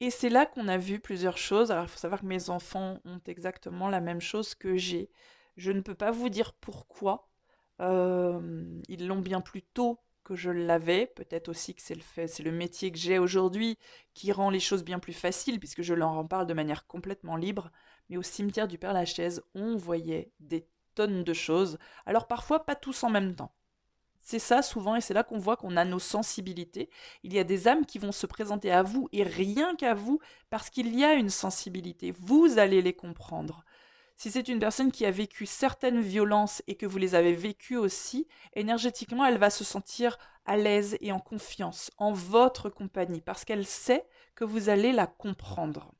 Et 0.00 0.10
c'est 0.10 0.28
là 0.28 0.44
qu'on 0.44 0.68
a 0.68 0.76
vu 0.76 0.98
plusieurs 0.98 1.38
choses. 1.38 1.70
Alors 1.70 1.84
il 1.84 1.88
faut 1.88 1.98
savoir 1.98 2.20
que 2.20 2.26
mes 2.26 2.50
enfants 2.50 2.98
ont 3.04 3.20
exactement 3.26 3.88
la 3.88 4.00
même 4.00 4.20
chose 4.20 4.54
que 4.54 4.76
j'ai. 4.76 5.08
Je 5.56 5.72
ne 5.72 5.80
peux 5.80 5.94
pas 5.94 6.10
vous 6.10 6.28
dire 6.28 6.52
pourquoi, 6.52 7.28
ils 7.78 9.06
l'ont 9.06 9.20
bien 9.20 9.40
plus 9.40 9.62
tôt 9.62 10.00
que 10.24 10.34
je 10.34 10.50
l'avais. 10.50 11.06
Peut-être 11.06 11.48
aussi 11.48 11.74
que 11.74 11.82
c'est 11.82 11.94
le, 11.94 12.02
fait, 12.02 12.26
c'est 12.26 12.42
le 12.42 12.50
métier 12.50 12.90
que 12.90 12.98
j'ai 12.98 13.18
aujourd'hui 13.18 13.78
qui 14.14 14.32
rend 14.32 14.50
les 14.50 14.60
choses 14.60 14.84
bien 14.84 14.98
plus 14.98 15.12
faciles, 15.12 15.58
puisque 15.58 15.82
je 15.82 15.94
leur 15.94 16.10
en 16.10 16.26
parle 16.26 16.46
de 16.46 16.54
manière 16.54 16.86
complètement 16.86 17.36
libre. 17.36 17.70
Mais 18.08 18.16
au 18.16 18.22
cimetière 18.22 18.68
du 18.68 18.78
Père 18.78 18.92
Lachaise, 18.92 19.42
on 19.54 19.76
voyait 19.76 20.32
des 20.40 20.66
tonnes 20.94 21.24
de 21.24 21.32
choses. 21.32 21.78
Alors 22.06 22.26
parfois, 22.26 22.64
pas 22.64 22.74
tous 22.74 23.02
en 23.04 23.10
même 23.10 23.34
temps. 23.34 23.52
C'est 24.20 24.38
ça 24.38 24.62
souvent, 24.62 24.96
et 24.96 25.02
c'est 25.02 25.12
là 25.12 25.22
qu'on 25.22 25.38
voit 25.38 25.58
qu'on 25.58 25.76
a 25.76 25.84
nos 25.84 25.98
sensibilités. 25.98 26.88
Il 27.24 27.34
y 27.34 27.38
a 27.38 27.44
des 27.44 27.68
âmes 27.68 27.84
qui 27.84 27.98
vont 27.98 28.12
se 28.12 28.26
présenter 28.26 28.72
à 28.72 28.82
vous, 28.82 29.08
et 29.12 29.22
rien 29.22 29.76
qu'à 29.76 29.92
vous, 29.92 30.18
parce 30.48 30.70
qu'il 30.70 30.98
y 30.98 31.04
a 31.04 31.12
une 31.12 31.28
sensibilité. 31.28 32.14
Vous 32.18 32.58
allez 32.58 32.80
les 32.80 32.94
comprendre. 32.94 33.64
Si 34.16 34.30
c'est 34.30 34.48
une 34.48 34.60
personne 34.60 34.92
qui 34.92 35.04
a 35.04 35.10
vécu 35.10 35.44
certaines 35.44 36.00
violences 36.00 36.62
et 36.66 36.76
que 36.76 36.86
vous 36.86 36.98
les 36.98 37.14
avez 37.14 37.34
vécues 37.34 37.76
aussi, 37.76 38.26
énergétiquement, 38.54 39.26
elle 39.26 39.38
va 39.38 39.50
se 39.50 39.64
sentir 39.64 40.16
à 40.46 40.56
l'aise 40.56 40.96
et 41.00 41.12
en 41.12 41.20
confiance 41.20 41.90
en 41.98 42.12
votre 42.12 42.70
compagnie 42.70 43.20
parce 43.20 43.44
qu'elle 43.44 43.66
sait 43.66 44.06
que 44.34 44.44
vous 44.44 44.68
allez 44.68 44.92
la 44.92 45.06
comprendre. 45.06 45.92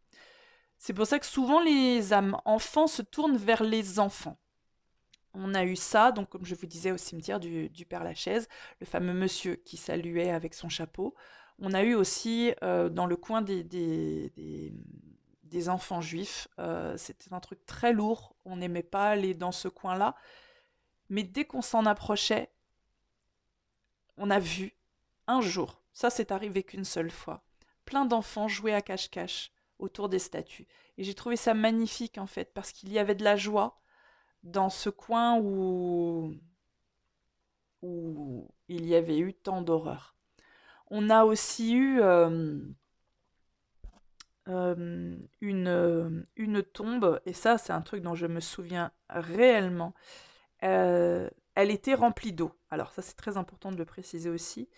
C'est 0.84 0.92
pour 0.92 1.06
ça 1.06 1.18
que 1.18 1.24
souvent 1.24 1.62
les 1.62 2.12
âmes 2.12 2.36
enfants 2.44 2.86
se 2.86 3.00
tournent 3.00 3.38
vers 3.38 3.62
les 3.62 3.98
enfants. 3.98 4.36
On 5.32 5.54
a 5.54 5.64
eu 5.64 5.76
ça, 5.76 6.12
donc 6.12 6.28
comme 6.28 6.44
je 6.44 6.54
vous 6.54 6.66
disais 6.66 6.92
au 6.92 6.98
cimetière 6.98 7.40
du, 7.40 7.86
Père 7.88 8.04
Lachaise, 8.04 8.50
le 8.80 8.86
fameux 8.86 9.14
monsieur 9.14 9.54
qui 9.56 9.78
saluait 9.78 10.30
avec 10.30 10.52
son 10.52 10.68
chapeau. 10.68 11.14
On 11.58 11.72
a 11.72 11.82
eu 11.84 11.94
aussi 11.94 12.52
euh, 12.62 12.90
dans 12.90 13.06
le 13.06 13.16
coin 13.16 13.40
des, 13.40 14.30
enfants 15.68 16.02
juifs. 16.02 16.48
Euh, 16.58 16.98
c'était 16.98 17.32
un 17.32 17.40
truc 17.40 17.64
très 17.64 17.94
lourd, 17.94 18.36
on 18.44 18.56
n'aimait 18.56 18.82
pas 18.82 19.08
aller 19.08 19.32
dans 19.32 19.52
ce 19.52 19.68
coin-là. 19.68 20.14
Mais 21.08 21.22
dès 21.22 21.46
qu'on 21.46 21.62
s'en 21.62 21.86
approchait, 21.86 22.52
on 24.18 24.28
a 24.28 24.38
vu 24.38 24.74
un 25.28 25.40
jour, 25.40 25.80
ça 25.94 26.10
c'est 26.10 26.30
arrivé 26.30 26.62
qu'une 26.62 26.84
seule 26.84 27.10
fois, 27.10 27.42
plein 27.86 28.04
d'enfants 28.04 28.48
jouer 28.48 28.74
à 28.74 28.82
cache-cache 28.82 29.53
autour 29.78 30.08
des 30.08 30.18
statues. 30.18 30.66
Et 30.98 31.04
j'ai 31.04 31.14
trouvé 31.14 31.36
ça 31.36 31.54
magnifique 31.54 32.18
en 32.18 32.26
fait, 32.26 32.52
parce 32.54 32.72
qu'il 32.72 32.92
y 32.92 32.98
avait 32.98 33.14
de 33.14 33.24
la 33.24 33.36
joie 33.36 33.80
dans 34.42 34.70
ce 34.70 34.90
coin 34.90 35.38
où, 35.38 36.34
où 37.82 38.48
il 38.68 38.86
y 38.86 38.94
avait 38.94 39.18
eu 39.18 39.34
tant 39.34 39.62
d'horreur. 39.62 40.14
On 40.90 41.10
a 41.10 41.24
aussi 41.24 41.74
eu 41.74 42.00
une, 44.46 46.26
une 46.36 46.62
tombe, 46.62 47.20
et 47.24 47.32
ça 47.32 47.58
c'est 47.58 47.72
un 47.72 47.80
truc 47.80 48.02
dont 48.02 48.14
je 48.14 48.26
me 48.26 48.40
souviens 48.40 48.92
réellement. 49.08 49.94
elle 50.60 51.30
était 51.56 51.94
remplie 51.94 52.32
d'eau. 52.32 52.52
Alors 52.70 52.92
ça 52.92 53.02
c'est 53.02 53.16
très 53.16 53.36
important 53.36 53.72
de 53.72 53.76
le 53.76 53.84
préciser 53.84 54.30
aussi. 54.30 54.68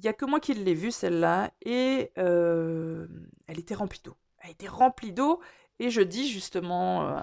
Il 0.00 0.04
n'y 0.04 0.08
a 0.08 0.14
que 0.14 0.24
moi 0.24 0.40
qui 0.40 0.54
l'ai 0.54 0.72
vue 0.72 0.90
celle-là, 0.90 1.50
et 1.60 2.10
elle 2.16 3.58
était 3.58 3.74
remplie 3.74 4.00
d'eau. 4.02 4.16
Elle 4.38 4.52
était 4.52 4.66
remplie 4.66 5.12
d'eau, 5.12 5.40
et 5.78 5.90
je 5.90 6.00
dis 6.00 6.26
justement 6.28 7.22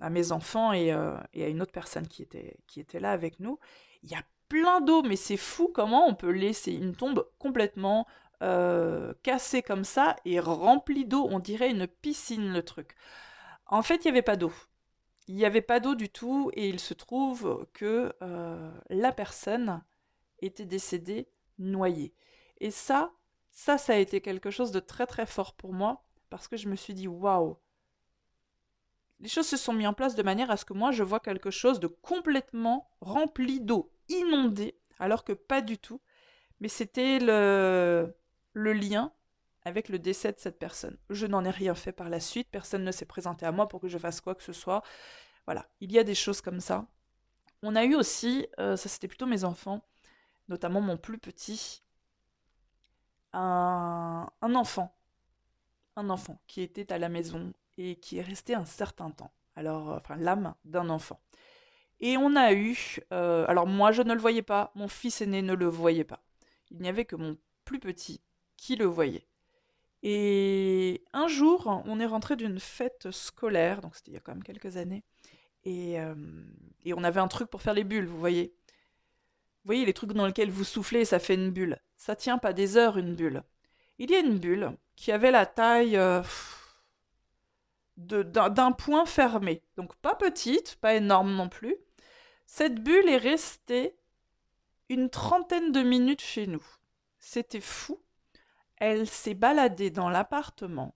à 0.00 0.10
mes 0.10 0.32
enfants 0.32 0.72
et, 0.72 0.88
et, 1.32 1.44
à 1.44 1.48
une 1.48 1.62
autre 1.62 1.72
personne 1.72 2.08
qui 2.08 2.22
était, 2.22 2.56
qui 2.66 2.80
était 2.80 2.98
là 2.98 3.12
avec 3.12 3.38
nous, 3.38 3.58
il 4.02 4.10
y 4.10 4.14
a 4.16 4.22
plein 4.48 4.80
d'eau, 4.80 5.02
mais 5.02 5.16
c'est 5.16 5.36
fou 5.36 5.70
comment 5.72 6.08
on 6.08 6.14
peut 6.14 6.30
laisser 6.30 6.72
une 6.72 6.94
tombe 6.94 7.28
complètement 7.38 8.06
euh, 8.42 9.14
cassée 9.24 9.62
comme 9.62 9.84
ça 9.84 10.14
et 10.24 10.40
remplie 10.40 11.04
d'eau. 11.04 11.26
On 11.30 11.38
dirait 11.40 11.70
une 11.70 11.86
piscine 11.86 12.52
le 12.52 12.62
truc. 12.62 12.94
En 13.66 13.82
fait, 13.82 14.04
il 14.04 14.08
n'y 14.08 14.12
avait 14.12 14.22
pas 14.22 14.36
d'eau. 14.36 14.52
Il 15.26 15.34
n'y 15.34 15.44
avait 15.44 15.60
pas 15.60 15.80
d'eau 15.80 15.94
du 15.94 16.08
tout 16.08 16.50
et 16.54 16.68
il 16.68 16.80
se 16.80 16.94
trouve 16.94 17.66
que 17.72 18.14
euh, 18.22 18.70
la 18.88 19.12
personne 19.12 19.82
était 20.40 20.64
décédée 20.64 21.28
noyée. 21.58 22.14
Et 22.58 22.70
ça, 22.70 23.12
ça, 23.50 23.78
ça 23.78 23.94
a 23.94 23.96
été 23.96 24.20
quelque 24.20 24.50
chose 24.50 24.72
de 24.72 24.80
très 24.80 25.06
très 25.06 25.26
fort 25.26 25.54
pour 25.54 25.72
moi 25.72 26.04
parce 26.30 26.48
que 26.48 26.56
je 26.56 26.68
me 26.68 26.76
suis 26.76 26.94
dit 26.94 27.08
waouh. 27.08 27.56
Les 29.20 29.28
choses 29.28 29.48
se 29.48 29.56
sont 29.56 29.72
mises 29.72 29.88
en 29.88 29.94
place 29.94 30.14
de 30.14 30.22
manière 30.22 30.50
à 30.50 30.56
ce 30.56 30.64
que 30.64 30.74
moi 30.74 30.92
je 30.92 31.02
vois 31.02 31.20
quelque 31.20 31.50
chose 31.50 31.80
de 31.80 31.88
complètement 31.88 32.90
rempli 33.00 33.60
d'eau 33.60 33.92
inondé, 34.08 34.78
alors 34.98 35.24
que 35.24 35.32
pas 35.32 35.60
du 35.60 35.78
tout. 35.78 36.00
Mais 36.60 36.68
c'était 36.68 37.18
le, 37.18 38.14
le 38.52 38.72
lien 38.72 39.12
avec 39.64 39.88
le 39.88 39.98
décès 39.98 40.32
de 40.32 40.38
cette 40.38 40.58
personne. 40.58 40.98
Je 41.10 41.26
n'en 41.26 41.44
ai 41.44 41.50
rien 41.50 41.74
fait 41.74 41.92
par 41.92 42.08
la 42.08 42.20
suite, 42.20 42.48
personne 42.50 42.84
ne 42.84 42.92
s'est 42.92 43.04
présenté 43.06 43.44
à 43.46 43.52
moi 43.52 43.68
pour 43.68 43.80
que 43.80 43.88
je 43.88 43.98
fasse 43.98 44.20
quoi 44.20 44.34
que 44.34 44.42
ce 44.42 44.52
soit. 44.52 44.82
Voilà, 45.46 45.68
il 45.80 45.92
y 45.92 45.98
a 45.98 46.04
des 46.04 46.14
choses 46.14 46.40
comme 46.40 46.60
ça. 46.60 46.86
On 47.62 47.74
a 47.76 47.84
eu 47.84 47.94
aussi, 47.94 48.46
euh, 48.60 48.76
ça 48.76 48.88
c'était 48.88 49.08
plutôt 49.08 49.26
mes 49.26 49.44
enfants, 49.44 49.87
notamment 50.48 50.80
mon 50.80 50.96
plus 50.96 51.18
petit, 51.18 51.82
un, 53.32 54.28
enfant. 54.40 54.94
Un 55.96 56.10
enfant 56.10 56.40
qui 56.46 56.62
était 56.62 56.92
à 56.92 56.98
la 56.98 57.08
maison 57.08 57.52
et 57.76 57.96
qui 57.96 58.18
est 58.18 58.22
resté 58.22 58.54
un 58.54 58.64
certain 58.64 59.10
temps. 59.10 59.32
Alors, 59.56 59.88
enfin, 59.88 60.16
l'âme 60.16 60.54
d'un 60.64 60.88
enfant. 60.88 61.20
Et 62.00 62.16
on 62.16 62.36
a 62.36 62.52
eu, 62.52 63.00
euh, 63.12 63.44
alors 63.48 63.66
moi 63.66 63.90
je 63.90 64.02
ne 64.02 64.14
le 64.14 64.20
voyais 64.20 64.42
pas, 64.42 64.70
mon 64.76 64.86
fils 64.86 65.20
aîné 65.20 65.42
ne 65.42 65.54
le 65.54 65.66
voyait 65.66 66.04
pas. 66.04 66.22
Il 66.70 66.78
n'y 66.78 66.88
avait 66.88 67.04
que 67.04 67.16
mon 67.16 67.36
plus 67.64 67.80
petit 67.80 68.20
qui 68.56 68.76
le 68.76 68.84
voyait. 68.84 69.26
Et 70.04 71.02
un 71.12 71.26
jour, 71.26 71.82
on 71.86 71.98
est 71.98 72.06
rentré 72.06 72.36
d'une 72.36 72.60
fête 72.60 73.10
scolaire, 73.10 73.80
donc 73.80 73.96
c'était 73.96 74.12
il 74.12 74.14
y 74.14 74.16
a 74.16 74.20
quand 74.20 74.32
même 74.32 74.44
quelques 74.44 74.76
années, 74.76 75.02
et, 75.64 75.98
euh, 75.98 76.14
et, 76.84 76.94
on 76.94 77.02
avait 77.02 77.20
un 77.20 77.26
truc 77.26 77.50
pour 77.50 77.62
faire 77.62 77.74
les 77.74 77.82
bulles, 77.82 78.06
vous 78.06 78.18
voyez. 78.18 78.54
Vous 79.64 79.68
voyez 79.68 79.84
les 79.84 79.92
trucs 79.92 80.12
dans 80.12 80.26
lesquels 80.26 80.50
vous 80.50 80.64
soufflez 80.64 81.04
ça 81.04 81.18
fait 81.18 81.34
une 81.34 81.50
bulle. 81.50 81.78
Ça 81.96 82.16
tient 82.16 82.38
pas 82.38 82.52
des 82.52 82.76
heures 82.76 82.96
une 82.96 83.14
bulle. 83.14 83.42
Il 83.98 84.10
y 84.10 84.14
a 84.14 84.20
une 84.20 84.38
bulle 84.38 84.76
qui 84.96 85.12
avait 85.12 85.30
la 85.30 85.46
taille 85.46 85.96
euh, 85.96 86.22
d'un 87.96 88.72
point 88.72 89.06
fermé, 89.06 89.62
donc 89.76 89.94
pas 89.96 90.14
petite, 90.14 90.76
pas 90.76 90.94
énorme 90.94 91.34
non 91.34 91.48
plus, 91.48 91.76
cette 92.46 92.82
bulle 92.82 93.08
est 93.08 93.18
restée 93.18 93.96
une 94.88 95.10
trentaine 95.10 95.72
de 95.72 95.82
minutes 95.82 96.22
chez 96.22 96.46
nous. 96.46 96.64
C'était 97.18 97.60
fou. 97.60 98.00
Elle 98.76 99.08
s'est 99.08 99.34
baladée 99.34 99.90
dans 99.90 100.08
l'appartement. 100.08 100.94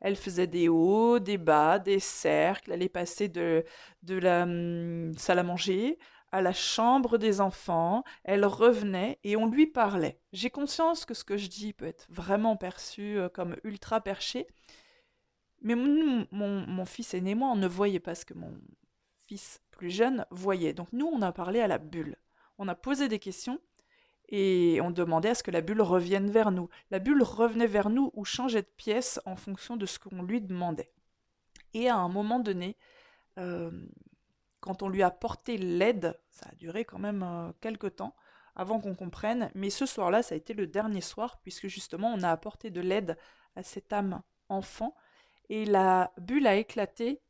Elle 0.00 0.16
faisait 0.16 0.46
des 0.46 0.68
hauts, 0.68 1.18
des 1.18 1.38
bas, 1.38 1.78
des 1.78 2.00
cercles. 2.00 2.72
Elle 2.72 2.82
est 2.82 2.88
passée 2.88 3.28
de, 3.28 3.64
de 4.02 4.16
la 4.16 4.42
hum, 4.42 5.12
salle 5.16 5.38
à 5.38 5.42
manger 5.42 5.98
à 6.32 6.42
la 6.42 6.52
chambre 6.52 7.18
des 7.18 7.40
enfants. 7.40 8.02
Elle 8.24 8.44
revenait 8.44 9.18
et 9.22 9.36
on 9.36 9.46
lui 9.46 9.66
parlait. 9.66 10.18
J'ai 10.32 10.50
conscience 10.50 11.04
que 11.04 11.14
ce 11.14 11.24
que 11.24 11.36
je 11.36 11.48
dis 11.48 11.72
peut 11.72 11.86
être 11.86 12.06
vraiment 12.08 12.56
perçu 12.56 13.18
euh, 13.18 13.28
comme 13.28 13.56
ultra 13.64 14.00
perché. 14.00 14.46
Mais 15.60 15.76
mon, 15.76 16.26
mon, 16.32 16.84
fils 16.84 17.14
aîné, 17.14 17.36
moi, 17.36 17.50
on 17.52 17.56
ne 17.56 17.68
voyait 17.68 18.00
pas 18.00 18.16
ce 18.16 18.24
que 18.24 18.34
mon 18.34 18.52
fils 19.28 19.60
plus 19.70 19.90
jeune 19.90 20.26
voyait. 20.30 20.72
Donc 20.72 20.88
nous, 20.92 21.06
on 21.06 21.22
a 21.22 21.30
parlé 21.30 21.60
à 21.60 21.68
la 21.68 21.78
bulle. 21.78 22.16
On 22.58 22.66
a 22.66 22.74
posé 22.74 23.08
des 23.08 23.20
questions 23.20 23.60
et 24.28 24.80
on 24.82 24.90
demandait 24.90 25.28
à 25.28 25.34
ce 25.34 25.42
que 25.42 25.50
la 25.52 25.60
bulle 25.60 25.82
revienne 25.82 26.30
vers 26.30 26.50
nous. 26.50 26.68
La 26.90 26.98
bulle 26.98 27.22
revenait 27.22 27.66
vers 27.66 27.90
nous 27.90 28.10
ou 28.14 28.24
changeait 28.24 28.62
de 28.62 28.70
pièce 28.76 29.20
en 29.24 29.36
fonction 29.36 29.76
de 29.76 29.86
ce 29.86 29.98
qu'on 30.00 30.22
lui 30.22 30.40
demandait. 30.40 30.90
Et 31.74 31.88
à 31.88 31.96
un 31.96 32.08
moment 32.08 32.40
donné, 32.40 32.76
euh, 33.38 33.70
quand 34.62 34.82
on 34.82 34.88
lui 34.88 35.02
a 35.02 35.10
porté 35.10 35.58
l'aide, 35.58 36.18
ça 36.30 36.46
a 36.50 36.54
duré 36.54 36.84
quand 36.84 37.00
même 37.00 37.22
euh, 37.22 37.52
quelques 37.60 37.96
temps 37.96 38.14
avant 38.54 38.80
qu'on 38.80 38.94
comprenne, 38.94 39.50
mais 39.54 39.70
ce 39.70 39.86
soir-là, 39.86 40.22
ça 40.22 40.34
a 40.34 40.38
été 40.38 40.54
le 40.54 40.66
dernier 40.66 41.00
soir, 41.00 41.40
puisque 41.42 41.66
justement, 41.66 42.12
on 42.14 42.22
a 42.22 42.30
apporté 42.30 42.70
de 42.70 42.80
l'aide 42.80 43.18
à 43.56 43.62
cette 43.62 43.92
âme 43.92 44.22
enfant, 44.48 44.94
et 45.48 45.64
la 45.64 46.12
bulle 46.18 46.46
a 46.46 46.54
éclaté 46.54 47.20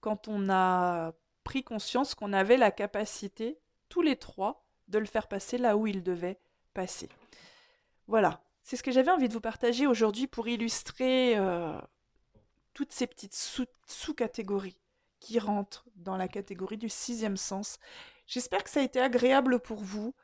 quand 0.00 0.28
on 0.28 0.50
a 0.50 1.12
pris 1.42 1.64
conscience 1.64 2.14
qu'on 2.14 2.32
avait 2.32 2.56
la 2.58 2.70
capacité, 2.70 3.58
tous 3.88 4.02
les 4.02 4.16
trois, 4.16 4.66
de 4.88 4.98
le 4.98 5.06
faire 5.06 5.26
passer 5.26 5.58
là 5.58 5.76
où 5.76 5.86
il 5.86 6.02
devait 6.02 6.38
passer. 6.74 7.08
Voilà, 8.08 8.42
c'est 8.62 8.76
ce 8.76 8.82
que 8.82 8.92
j'avais 8.92 9.10
envie 9.10 9.28
de 9.28 9.32
vous 9.32 9.40
partager 9.40 9.86
aujourd'hui 9.86 10.26
pour 10.26 10.48
illustrer 10.48 11.38
euh, 11.38 11.80
toutes 12.74 12.92
ces 12.92 13.06
petites 13.06 13.34
sous-catégories 13.86 14.76
qui 15.20 15.38
rentrent 15.38 15.86
dans 15.96 16.16
la 16.16 16.28
catégorie 16.28 16.78
du 16.78 16.88
sixième 16.88 17.36
sens. 17.36 17.78
J'espère 18.26 18.64
que 18.64 18.70
ça 18.70 18.80
a 18.80 18.84
été 18.84 19.00
agréable 19.00 19.60
pour 19.60 19.78
vous. 19.78 20.14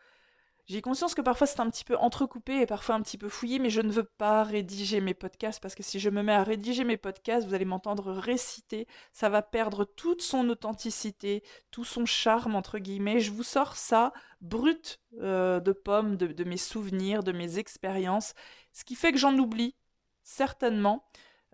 J'ai 0.67 0.81
conscience 0.81 1.15
que 1.15 1.21
parfois 1.21 1.47
c'est 1.47 1.61
un 1.61 1.69
petit 1.69 1.85
peu 1.85 1.97
entrecoupé 1.99 2.61
et 2.61 2.67
parfois 2.67 2.95
un 2.95 3.03
petit 3.03 3.19
peu 3.19 3.29
fouillé, 3.29 3.59
mais 3.59 3.69
je 3.69 3.83
ne 3.83 3.93
veux 3.93 4.05
pas 4.05 4.45
rédiger 4.45 5.03
mes 5.03 5.13
podcasts 5.13 5.61
parce 5.61 5.75
que 5.75 5.83
si 5.83 6.01
je 6.01 6.09
me 6.09 6.23
mets 6.23 6.33
à 6.33 6.43
rédiger 6.43 6.85
mes 6.85 6.97
podcasts, 6.97 7.47
vous 7.47 7.53
allez 7.53 7.67
m'entendre 7.67 8.13
réciter, 8.13 8.87
ça 9.13 9.29
va 9.29 9.43
perdre 9.43 9.85
toute 9.85 10.23
son 10.23 10.49
authenticité, 10.49 11.43
tout 11.71 11.85
son 11.85 12.07
charme, 12.07 12.55
entre 12.57 12.79
guillemets. 12.79 13.21
Je 13.21 13.31
vous 13.31 13.43
sors 13.43 13.77
ça 13.77 14.15
brut 14.41 15.01
euh, 15.21 15.61
de 15.61 15.73
pommes, 15.73 16.17
de 16.17 16.45
mes 16.45 16.57
souvenirs, 16.57 17.23
de 17.23 17.33
mes 17.33 17.59
expériences, 17.59 18.33
ce 18.73 18.85
qui 18.85 18.95
fait 18.95 19.13
que 19.13 19.19
j'en 19.19 19.37
oublie, 19.39 19.75
certainement. 20.23 21.05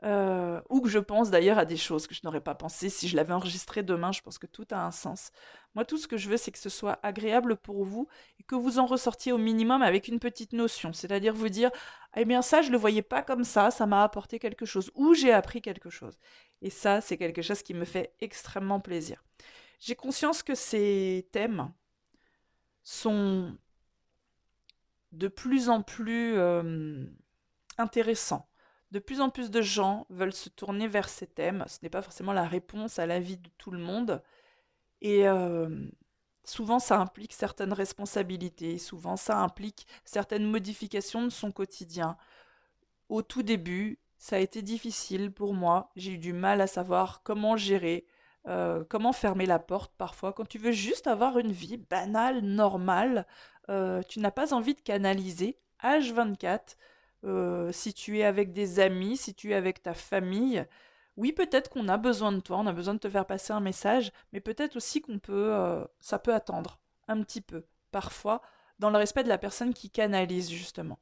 Euh, 0.03 0.63
ou 0.71 0.81
que 0.81 0.89
je 0.89 0.99
pense 0.99 1.31
d'ailleurs 1.31 1.59
à 1.59 1.67
des 1.67 1.77
choses 1.77 2.07
que 2.07 2.15
je 2.15 2.21
n'aurais 2.25 2.41
pas 2.41 2.55
pensé 2.55 2.89
si 2.89 3.07
je 3.07 3.17
l'avais 3.17 3.35
enregistré 3.35 3.83
demain. 3.83 4.13
Je 4.13 4.23
pense 4.23 4.39
que 4.39 4.47
tout 4.47 4.67
a 4.71 4.83
un 4.83 4.91
sens. 4.91 5.31
Moi, 5.75 5.85
tout 5.85 5.99
ce 5.99 6.09
que 6.09 6.17
je 6.17 6.31
veux, 6.31 6.39
c'est 6.39 6.51
que 6.51 6.59
ce 6.59 6.71
soit 6.71 6.99
agréable 7.03 7.57
pour 7.57 7.85
vous 7.85 8.09
et 8.39 8.43
que 8.43 8.55
vous 8.55 8.79
en 8.79 8.87
ressortiez 8.87 9.33
au 9.33 9.39
minimum 9.39 9.83
avec 9.83 10.09
une 10.09 10.19
petite 10.19 10.55
notion. 10.55 10.93
C'est-à-dire 10.95 11.35
vous 11.35 11.51
dire, 11.51 11.71
eh 12.17 12.25
bien 12.25 12.41
ça, 12.41 12.63
je 12.63 12.69
ne 12.69 12.73
le 12.73 12.79
voyais 12.79 13.03
pas 13.03 13.23
comme 13.23 13.45
ça, 13.45 13.71
ça 13.71 13.87
m'a 13.87 14.03
apporté 14.03 14.39
quelque 14.39 14.65
chose, 14.67 14.91
ou 14.95 15.15
j'ai 15.15 15.33
appris 15.33 15.61
quelque 15.61 15.91
chose. 15.91 16.19
Et 16.63 16.71
ça, 16.71 17.01
c'est 17.01 17.17
quelque 17.19 17.43
chose 17.43 17.63
qui 17.63 17.75
me 17.75 17.85
fait 17.85 18.15
extrêmement 18.21 18.81
plaisir. 18.81 19.23
J'ai 19.81 19.97
conscience 19.97 20.43
que 20.43 20.55
ces 20.55 21.29
thèmes 21.33 21.73
sont 22.83 23.57
de 25.13 25.29
plus 25.29 25.69
en 25.69 25.83
plus 25.83 26.35
euh, 26.37 27.05
intéressants 27.79 28.50
de 28.91 28.99
plus 28.99 29.21
en 29.21 29.31
plus 29.31 29.51
de 29.51 29.63
gens 29.63 30.07
veulent 30.11 30.33
se 30.33 30.49
tourner 30.49 30.89
vers 30.89 31.09
ces 31.09 31.27
thèmes. 31.27 31.65
Ce 31.69 31.79
n'est 31.83 31.91
pas 31.91 32.03
forcément 32.03 32.33
la 32.33 32.47
réponse 32.47 32.99
à 32.99 33.07
la 33.07 33.21
vie 33.21 33.37
de 33.37 33.49
tout 33.57 33.71
le 33.71 33.79
monde. 33.79 34.23
Et 35.01 35.29
euh, 35.29 35.87
souvent, 36.45 36.79
ça 36.79 36.99
implique 36.99 37.33
certaines 37.33 37.73
responsabilités. 37.73 38.79
Souvent, 38.79 39.17
ça 39.17 39.39
implique 39.39 39.87
certaines 40.05 40.45
modifications 40.45 41.23
de 41.23 41.31
son 41.31 41.53
quotidien. 41.53 42.17
Au 43.09 43.23
tout 43.23 43.43
début, 43.43 43.99
ça 44.19 44.37
a 44.37 44.41
été 44.41 44.61
difficile 44.61 45.33
pour 45.33 45.55
moi. 45.55 45.91
J'ai 45.97 46.13
eu 46.13 46.19
du 46.19 46.33
mal 46.33 46.61
à 46.61 46.67
savoir 46.67 47.23
comment 47.23 47.57
gérer, 47.57 48.07
euh, 48.47 48.85
comment 48.89 49.13
fermer 49.13 49.47
la 49.47 49.59
porte 49.59 49.93
parfois. 49.97 50.33
Quand 50.33 50.47
tu 50.47 50.59
veux 50.59 50.73
juste 50.73 51.07
avoir 51.07 51.39
une 51.39 51.53
vie 51.53 51.77
banale, 51.77 52.41
normale, 52.41 53.27
euh, 53.71 54.03
tu 54.09 54.19
n'as 54.19 54.31
pas 54.31 54.53
envie 54.53 54.75
de 54.75 54.81
canaliser 54.81 55.59
H24 55.83 56.77
euh, 57.25 57.73
si 57.73 57.95
tu 57.95 58.19
es 58.19 58.25
avec 58.25 58.53
des 58.53 58.81
amis, 58.81 59.17
si 59.17 59.35
tu 59.35 59.53
es 59.53 59.55
avec 59.55 59.83
ta 59.83 59.95
famille. 59.95 60.67
Oui, 61.17 61.33
peut-être 61.33 61.71
qu'on 61.71 61.89
a 61.89 61.99
besoin 61.99 62.33
de 62.33 62.41
toi, 62.41 62.59
on 62.59 62.67
a 62.67 62.73
besoin 62.73 62.95
de 62.95 62.99
te 62.99 63.11
faire 63.11 63.27
passer 63.27 63.53
un 63.53 63.61
message, 63.61 64.13
mais 64.33 64.41
peut-être 64.41 64.77
aussi 64.77 65.03
qu'on 65.03 65.19
peut, 65.19 65.53
euh, 65.53 65.85
ça 66.01 66.19
peut 66.19 66.35
attendre 66.35 66.81
un 67.09 67.23
petit 67.23 67.41
peu, 67.41 67.65
parfois, 67.91 68.43
dans 68.79 68.91
le 68.91 68.99
respect 68.99 69.25
de 69.25 69.29
la 69.29 69.39
personne 69.39 69.75
qui 69.75 69.91
canalise 69.91 70.51
justement. 70.51 70.99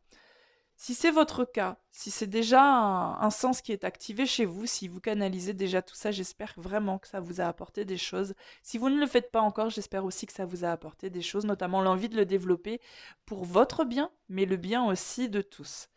Si 0.80 0.94
c'est 0.94 1.10
votre 1.10 1.44
cas, 1.44 1.76
si 1.90 2.12
c'est 2.12 2.28
déjà 2.28 2.62
un, 2.62 3.30
sens 3.30 3.62
qui 3.62 3.72
est 3.72 3.82
activé 3.82 4.26
chez 4.26 4.44
vous, 4.44 4.64
si 4.64 4.86
vous 4.86 5.00
canalisez 5.00 5.52
déjà 5.52 5.82
tout 5.82 5.96
ça, 5.96 6.12
j'espère 6.12 6.54
vraiment 6.56 6.98
que 6.98 7.08
ça 7.08 7.18
vous 7.18 7.40
a 7.40 7.46
apporté 7.46 7.84
des 7.84 7.96
choses. 7.96 8.34
Si 8.62 8.78
vous 8.78 8.88
ne 8.88 9.00
le 9.00 9.06
faites 9.08 9.32
pas 9.32 9.40
encore, 9.40 9.70
j'espère 9.70 10.04
aussi 10.04 10.26
que 10.26 10.32
ça 10.32 10.44
vous 10.44 10.64
a 10.64 10.70
apporté 10.70 11.10
des 11.10 11.20
choses, 11.20 11.44
notamment 11.46 11.80
l'envie 11.82 12.08
de 12.08 12.16
le 12.16 12.24
développer 12.24 12.80
pour 13.26 13.44
votre 13.44 13.84
bien, 13.84 14.12
mais 14.28 14.44
le 14.44 14.56
bien 14.56 14.84
aussi 14.86 15.28
de 15.28 15.42
tous. 15.42 15.88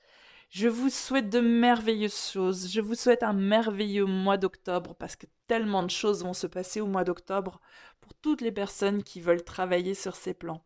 Je 0.51 0.67
vous 0.67 0.89
souhaite 0.89 1.29
de 1.29 1.39
merveilleuses 1.39 2.29
choses. 2.33 2.69
Je 2.69 2.81
vous 2.81 2.95
souhaite 2.95 3.23
un 3.23 3.31
merveilleux 3.31 4.03
mois 4.03 4.35
d'octobre 4.35 4.93
parce 4.95 5.15
que 5.15 5.25
tellement 5.47 5.81
de 5.81 5.89
choses 5.89 6.25
vont 6.25 6.33
se 6.33 6.45
passer 6.45 6.81
au 6.81 6.87
mois 6.87 7.05
d'octobre 7.05 7.61
pour 8.01 8.13
toutes 8.15 8.41
les 8.41 8.51
personnes 8.51 9.01
qui 9.01 9.21
veulent 9.21 9.45
travailler 9.45 9.93
sur 9.93 10.17
ces 10.17 10.33
plans. 10.33 10.61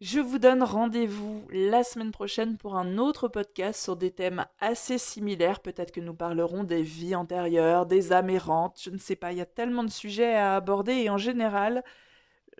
Je 0.00 0.20
vous 0.20 0.38
donne 0.38 0.62
rendez-vous 0.62 1.46
la 1.50 1.84
semaine 1.84 2.12
prochaine 2.12 2.56
pour 2.56 2.76
un 2.76 2.96
autre 2.96 3.28
podcast 3.28 3.82
sur 3.82 3.96
des 3.96 4.10
thèmes 4.10 4.46
assez 4.58 4.96
similaires. 4.96 5.60
Peut-être 5.60 5.92
que 5.92 6.00
nous 6.00 6.14
parlerons 6.14 6.64
des 6.64 6.80
vies 6.80 7.14
antérieures, 7.14 7.84
des 7.84 8.10
âmes 8.10 8.30
errantes, 8.30 8.80
je 8.82 8.88
ne 8.88 8.96
sais 8.96 9.16
pas. 9.16 9.32
Il 9.32 9.38
y 9.38 9.42
a 9.42 9.46
tellement 9.46 9.84
de 9.84 9.90
sujets 9.90 10.34
à 10.34 10.56
aborder 10.56 10.94
et 10.94 11.10
en 11.10 11.18
général, 11.18 11.84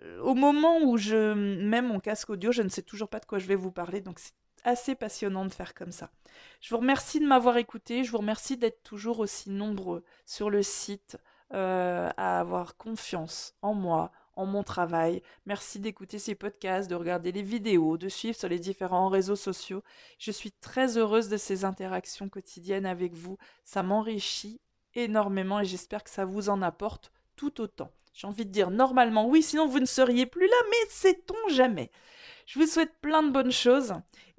euh, 0.03 0.21
au 0.21 0.35
moment 0.35 0.77
où 0.83 0.97
je 0.97 1.33
mets 1.33 1.81
mon 1.81 1.99
casque 1.99 2.29
audio, 2.29 2.51
je 2.51 2.61
ne 2.61 2.69
sais 2.69 2.83
toujours 2.83 3.09
pas 3.09 3.19
de 3.19 3.25
quoi 3.25 3.39
je 3.39 3.47
vais 3.47 3.55
vous 3.55 3.71
parler. 3.71 4.01
Donc 4.01 4.19
c'est 4.19 4.33
assez 4.63 4.95
passionnant 4.95 5.45
de 5.45 5.53
faire 5.53 5.73
comme 5.73 5.91
ça. 5.91 6.09
Je 6.59 6.69
vous 6.69 6.79
remercie 6.79 7.19
de 7.19 7.25
m'avoir 7.25 7.57
écouté. 7.57 8.03
Je 8.03 8.11
vous 8.11 8.19
remercie 8.19 8.57
d'être 8.57 8.83
toujours 8.83 9.19
aussi 9.19 9.49
nombreux 9.49 10.03
sur 10.25 10.49
le 10.49 10.63
site 10.63 11.17
euh, 11.53 12.09
à 12.17 12.39
avoir 12.39 12.77
confiance 12.77 13.55
en 13.61 13.73
moi, 13.73 14.11
en 14.35 14.45
mon 14.45 14.63
travail. 14.63 15.21
Merci 15.45 15.79
d'écouter 15.79 16.19
ces 16.19 16.35
podcasts, 16.35 16.89
de 16.89 16.95
regarder 16.95 17.31
les 17.31 17.41
vidéos, 17.41 17.97
de 17.97 18.09
suivre 18.09 18.37
sur 18.37 18.47
les 18.47 18.59
différents 18.59 19.09
réseaux 19.09 19.35
sociaux. 19.35 19.83
Je 20.17 20.31
suis 20.31 20.51
très 20.51 20.97
heureuse 20.97 21.29
de 21.29 21.37
ces 21.37 21.65
interactions 21.65 22.29
quotidiennes 22.29 22.85
avec 22.85 23.13
vous. 23.13 23.37
Ça 23.65 23.83
m'enrichit 23.83 24.61
énormément 24.95 25.59
et 25.59 25.65
j'espère 25.65 26.03
que 26.03 26.09
ça 26.09 26.25
vous 26.25 26.49
en 26.49 26.61
apporte 26.61 27.11
tout 27.35 27.61
autant. 27.61 27.91
J'ai 28.13 28.27
envie 28.27 28.45
de 28.45 28.51
dire 28.51 28.71
normalement 28.71 29.27
oui, 29.27 29.41
sinon 29.41 29.67
vous 29.67 29.79
ne 29.79 29.85
seriez 29.85 30.25
plus 30.25 30.47
là, 30.47 30.55
mais 30.69 30.89
sait-on 30.89 31.49
jamais. 31.49 31.91
Je 32.45 32.59
vous 32.59 32.67
souhaite 32.67 32.93
plein 33.01 33.23
de 33.23 33.31
bonnes 33.31 33.51
choses 33.51 33.93